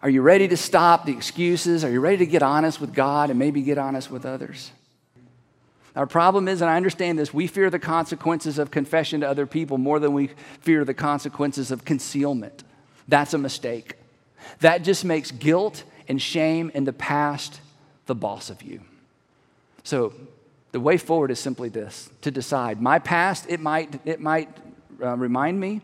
Are 0.00 0.10
you 0.10 0.22
ready 0.22 0.46
to 0.48 0.56
stop 0.56 1.06
the 1.06 1.12
excuses? 1.12 1.82
Are 1.82 1.90
you 1.90 2.00
ready 2.00 2.18
to 2.18 2.26
get 2.26 2.42
honest 2.42 2.80
with 2.80 2.94
God 2.94 3.30
and 3.30 3.38
maybe 3.38 3.62
get 3.62 3.78
honest 3.78 4.10
with 4.10 4.24
others? 4.24 4.70
Our 5.96 6.06
problem 6.06 6.46
is, 6.46 6.60
and 6.60 6.70
I 6.70 6.76
understand 6.76 7.18
this, 7.18 7.34
we 7.34 7.48
fear 7.48 7.70
the 7.70 7.80
consequences 7.80 8.58
of 8.58 8.70
confession 8.70 9.22
to 9.22 9.28
other 9.28 9.46
people 9.46 9.78
more 9.78 9.98
than 9.98 10.12
we 10.12 10.30
fear 10.60 10.84
the 10.84 10.94
consequences 10.94 11.72
of 11.72 11.84
concealment. 11.84 12.62
That's 13.08 13.34
a 13.34 13.38
mistake. 13.38 13.94
That 14.60 14.84
just 14.84 15.04
makes 15.04 15.30
guilt 15.30 15.82
and 16.06 16.20
shame 16.20 16.70
in 16.74 16.84
the 16.84 16.92
past 16.92 17.60
the 18.06 18.14
boss 18.14 18.50
of 18.50 18.62
you. 18.62 18.82
So 19.82 20.12
the 20.72 20.80
way 20.80 20.98
forward 20.98 21.30
is 21.30 21.38
simply 21.38 21.68
this 21.70 22.10
to 22.22 22.30
decide 22.30 22.80
my 22.80 22.98
past, 22.98 23.46
it 23.48 23.60
might, 23.60 24.00
it 24.06 24.20
might 24.20 24.48
uh, 25.02 25.16
remind 25.16 25.58
me 25.58 25.80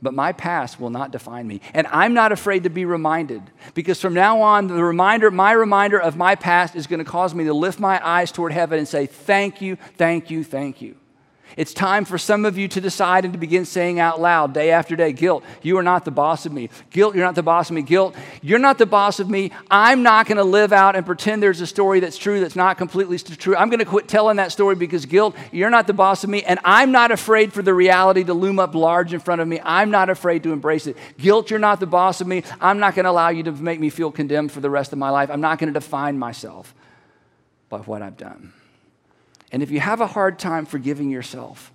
but 0.00 0.14
my 0.14 0.32
past 0.32 0.78
will 0.78 0.90
not 0.90 1.10
define 1.10 1.46
me. 1.46 1.60
And 1.74 1.86
I'm 1.88 2.14
not 2.14 2.32
afraid 2.32 2.64
to 2.64 2.70
be 2.70 2.84
reminded 2.84 3.42
because 3.74 4.00
from 4.00 4.14
now 4.14 4.42
on, 4.42 4.68
the 4.68 4.82
reminder, 4.84 5.30
my 5.30 5.52
reminder 5.52 5.98
of 6.00 6.16
my 6.16 6.34
past 6.34 6.76
is 6.76 6.86
going 6.86 7.00
to 7.00 7.04
cause 7.04 7.34
me 7.34 7.44
to 7.44 7.54
lift 7.54 7.80
my 7.80 8.04
eyes 8.06 8.30
toward 8.30 8.52
heaven 8.52 8.78
and 8.78 8.86
say, 8.86 9.06
Thank 9.06 9.60
you, 9.60 9.76
thank 9.96 10.30
you, 10.30 10.44
thank 10.44 10.80
you. 10.80 10.94
It's 11.56 11.72
time 11.72 12.04
for 12.04 12.18
some 12.18 12.44
of 12.44 12.58
you 12.58 12.68
to 12.68 12.80
decide 12.80 13.24
and 13.24 13.32
to 13.32 13.38
begin 13.38 13.64
saying 13.64 13.98
out 13.98 14.20
loud 14.20 14.52
day 14.52 14.70
after 14.70 14.96
day 14.96 15.12
guilt, 15.12 15.42
you 15.62 15.76
are 15.78 15.82
not 15.82 16.04
the 16.04 16.10
boss 16.10 16.46
of 16.46 16.52
me. 16.52 16.70
Guilt, 16.90 17.14
you're 17.14 17.24
not 17.24 17.34
the 17.34 17.42
boss 17.42 17.70
of 17.70 17.74
me. 17.74 17.82
Guilt, 17.82 18.14
you're 18.42 18.58
not 18.58 18.78
the 18.78 18.86
boss 18.86 19.20
of 19.20 19.28
me. 19.28 19.50
I'm 19.70 20.02
not 20.02 20.26
going 20.26 20.36
to 20.36 20.44
live 20.44 20.72
out 20.72 20.96
and 20.96 21.04
pretend 21.04 21.42
there's 21.42 21.60
a 21.60 21.66
story 21.66 22.00
that's 22.00 22.16
true 22.16 22.40
that's 22.40 22.56
not 22.56 22.78
completely 22.78 23.18
true. 23.18 23.56
I'm 23.56 23.70
going 23.70 23.78
to 23.78 23.84
quit 23.84 24.08
telling 24.08 24.36
that 24.36 24.52
story 24.52 24.74
because 24.74 25.06
guilt, 25.06 25.34
you're 25.52 25.70
not 25.70 25.86
the 25.86 25.92
boss 25.92 26.24
of 26.24 26.30
me. 26.30 26.42
And 26.42 26.58
I'm 26.64 26.92
not 26.92 27.10
afraid 27.10 27.52
for 27.52 27.62
the 27.62 27.74
reality 27.74 28.24
to 28.24 28.34
loom 28.34 28.58
up 28.58 28.74
large 28.74 29.12
in 29.14 29.20
front 29.20 29.40
of 29.40 29.48
me. 29.48 29.60
I'm 29.64 29.90
not 29.90 30.10
afraid 30.10 30.42
to 30.44 30.52
embrace 30.52 30.86
it. 30.86 30.96
Guilt, 31.18 31.50
you're 31.50 31.58
not 31.58 31.80
the 31.80 31.86
boss 31.86 32.20
of 32.20 32.26
me. 32.26 32.42
I'm 32.60 32.78
not 32.78 32.94
going 32.94 33.04
to 33.04 33.10
allow 33.10 33.30
you 33.30 33.42
to 33.44 33.52
make 33.52 33.80
me 33.80 33.90
feel 33.90 34.10
condemned 34.10 34.52
for 34.52 34.60
the 34.60 34.70
rest 34.70 34.92
of 34.92 34.98
my 34.98 35.10
life. 35.10 35.30
I'm 35.30 35.40
not 35.40 35.58
going 35.58 35.72
to 35.72 35.78
define 35.78 36.18
myself 36.18 36.74
by 37.68 37.78
what 37.78 38.02
I've 38.02 38.16
done. 38.16 38.52
And 39.50 39.62
if 39.62 39.70
you 39.70 39.80
have 39.80 40.00
a 40.00 40.06
hard 40.06 40.38
time 40.38 40.66
forgiving 40.66 41.10
yourself, 41.10 41.72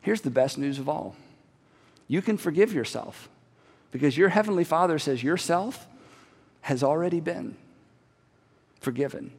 here's 0.00 0.20
the 0.20 0.30
best 0.30 0.58
news 0.58 0.78
of 0.78 0.88
all 0.88 1.16
you 2.08 2.22
can 2.22 2.36
forgive 2.36 2.72
yourself 2.72 3.28
because 3.90 4.16
your 4.16 4.28
Heavenly 4.28 4.64
Father 4.64 4.98
says 4.98 5.22
yourself 5.22 5.86
has 6.60 6.82
already 6.82 7.20
been 7.20 7.56
forgiven. 8.80 9.32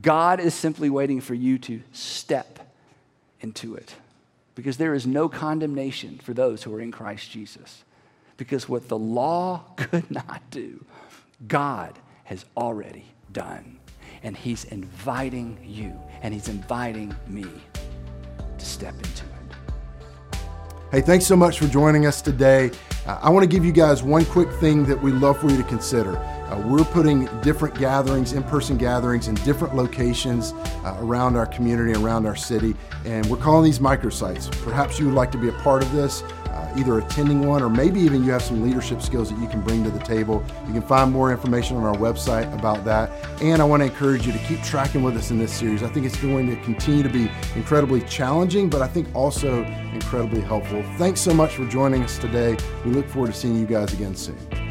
God 0.00 0.40
is 0.40 0.54
simply 0.54 0.90
waiting 0.90 1.20
for 1.20 1.34
you 1.34 1.58
to 1.58 1.82
step 1.92 2.72
into 3.40 3.74
it 3.74 3.94
because 4.54 4.76
there 4.76 4.94
is 4.94 5.06
no 5.06 5.28
condemnation 5.28 6.18
for 6.18 6.34
those 6.34 6.62
who 6.62 6.74
are 6.74 6.80
in 6.80 6.90
Christ 6.90 7.30
Jesus. 7.30 7.84
Because 8.36 8.68
what 8.68 8.88
the 8.88 8.98
law 8.98 9.64
could 9.76 10.10
not 10.10 10.42
do, 10.50 10.84
God 11.46 11.98
has 12.24 12.44
already 12.56 13.06
done 13.32 13.78
and 14.22 14.36
He's 14.36 14.64
inviting 14.64 15.58
you 15.64 15.98
and 16.22 16.34
He's 16.34 16.48
inviting 16.48 17.14
me 17.26 17.46
to 18.58 18.64
step 18.64 18.94
into 18.94 19.24
it. 19.24 19.38
Hey, 20.90 21.02
thanks 21.02 21.26
so 21.26 21.36
much 21.36 21.58
for 21.58 21.66
joining 21.66 22.06
us 22.06 22.22
today. 22.22 22.70
Uh, 23.06 23.18
I 23.20 23.28
want 23.28 23.42
to 23.42 23.46
give 23.46 23.62
you 23.62 23.72
guys 23.72 24.02
one 24.02 24.24
quick 24.24 24.50
thing 24.52 24.86
that 24.86 24.98
we 24.98 25.12
love 25.12 25.38
for 25.38 25.50
you 25.50 25.58
to 25.58 25.62
consider. 25.64 26.16
Uh, 26.16 26.58
we're 26.66 26.82
putting 26.82 27.26
different 27.42 27.78
gatherings, 27.78 28.32
in 28.32 28.42
person 28.42 28.78
gatherings, 28.78 29.28
in 29.28 29.34
different 29.34 29.76
locations 29.76 30.54
uh, 30.54 30.96
around 31.00 31.36
our 31.36 31.44
community, 31.44 31.92
around 31.92 32.24
our 32.24 32.36
city, 32.36 32.74
and 33.04 33.26
we're 33.26 33.36
calling 33.36 33.64
these 33.64 33.80
microsites. 33.80 34.50
Perhaps 34.62 34.98
you 34.98 35.04
would 35.04 35.14
like 35.14 35.30
to 35.30 35.36
be 35.36 35.50
a 35.50 35.52
part 35.52 35.82
of 35.82 35.92
this 35.92 36.22
Uh, 36.68 36.78
either 36.78 36.98
attending 36.98 37.46
one 37.46 37.62
or 37.62 37.70
maybe 37.70 38.00
even 38.00 38.24
you 38.24 38.30
have 38.30 38.42
some 38.42 38.62
leadership 38.62 39.02
skills 39.02 39.30
that 39.30 39.38
you 39.40 39.48
can 39.48 39.60
bring 39.60 39.84
to 39.84 39.90
the 39.90 39.98
table. 40.00 40.42
You 40.66 40.72
can 40.72 40.82
find 40.82 41.12
more 41.12 41.30
information 41.30 41.76
on 41.76 41.84
our 41.84 41.96
website 41.96 42.52
about 42.58 42.84
that. 42.84 43.10
And 43.42 43.60
I 43.60 43.64
want 43.64 43.82
to 43.82 43.86
encourage 43.86 44.26
you 44.26 44.32
to 44.32 44.38
keep 44.40 44.62
tracking 44.62 45.02
with 45.02 45.16
us 45.16 45.30
in 45.30 45.38
this 45.38 45.52
series. 45.52 45.82
I 45.82 45.88
think 45.88 46.06
it's 46.06 46.20
going 46.20 46.46
to 46.48 46.56
continue 46.62 47.02
to 47.02 47.08
be 47.08 47.30
incredibly 47.54 48.02
challenging, 48.02 48.68
but 48.68 48.82
I 48.82 48.88
think 48.88 49.14
also 49.14 49.64
incredibly 49.92 50.40
helpful. 50.40 50.82
Thanks 50.96 51.20
so 51.20 51.32
much 51.32 51.54
for 51.54 51.66
joining 51.66 52.02
us 52.02 52.18
today. 52.18 52.56
We 52.84 52.92
look 52.92 53.08
forward 53.08 53.32
to 53.32 53.38
seeing 53.38 53.56
you 53.56 53.66
guys 53.66 53.92
again 53.92 54.14
soon. 54.14 54.67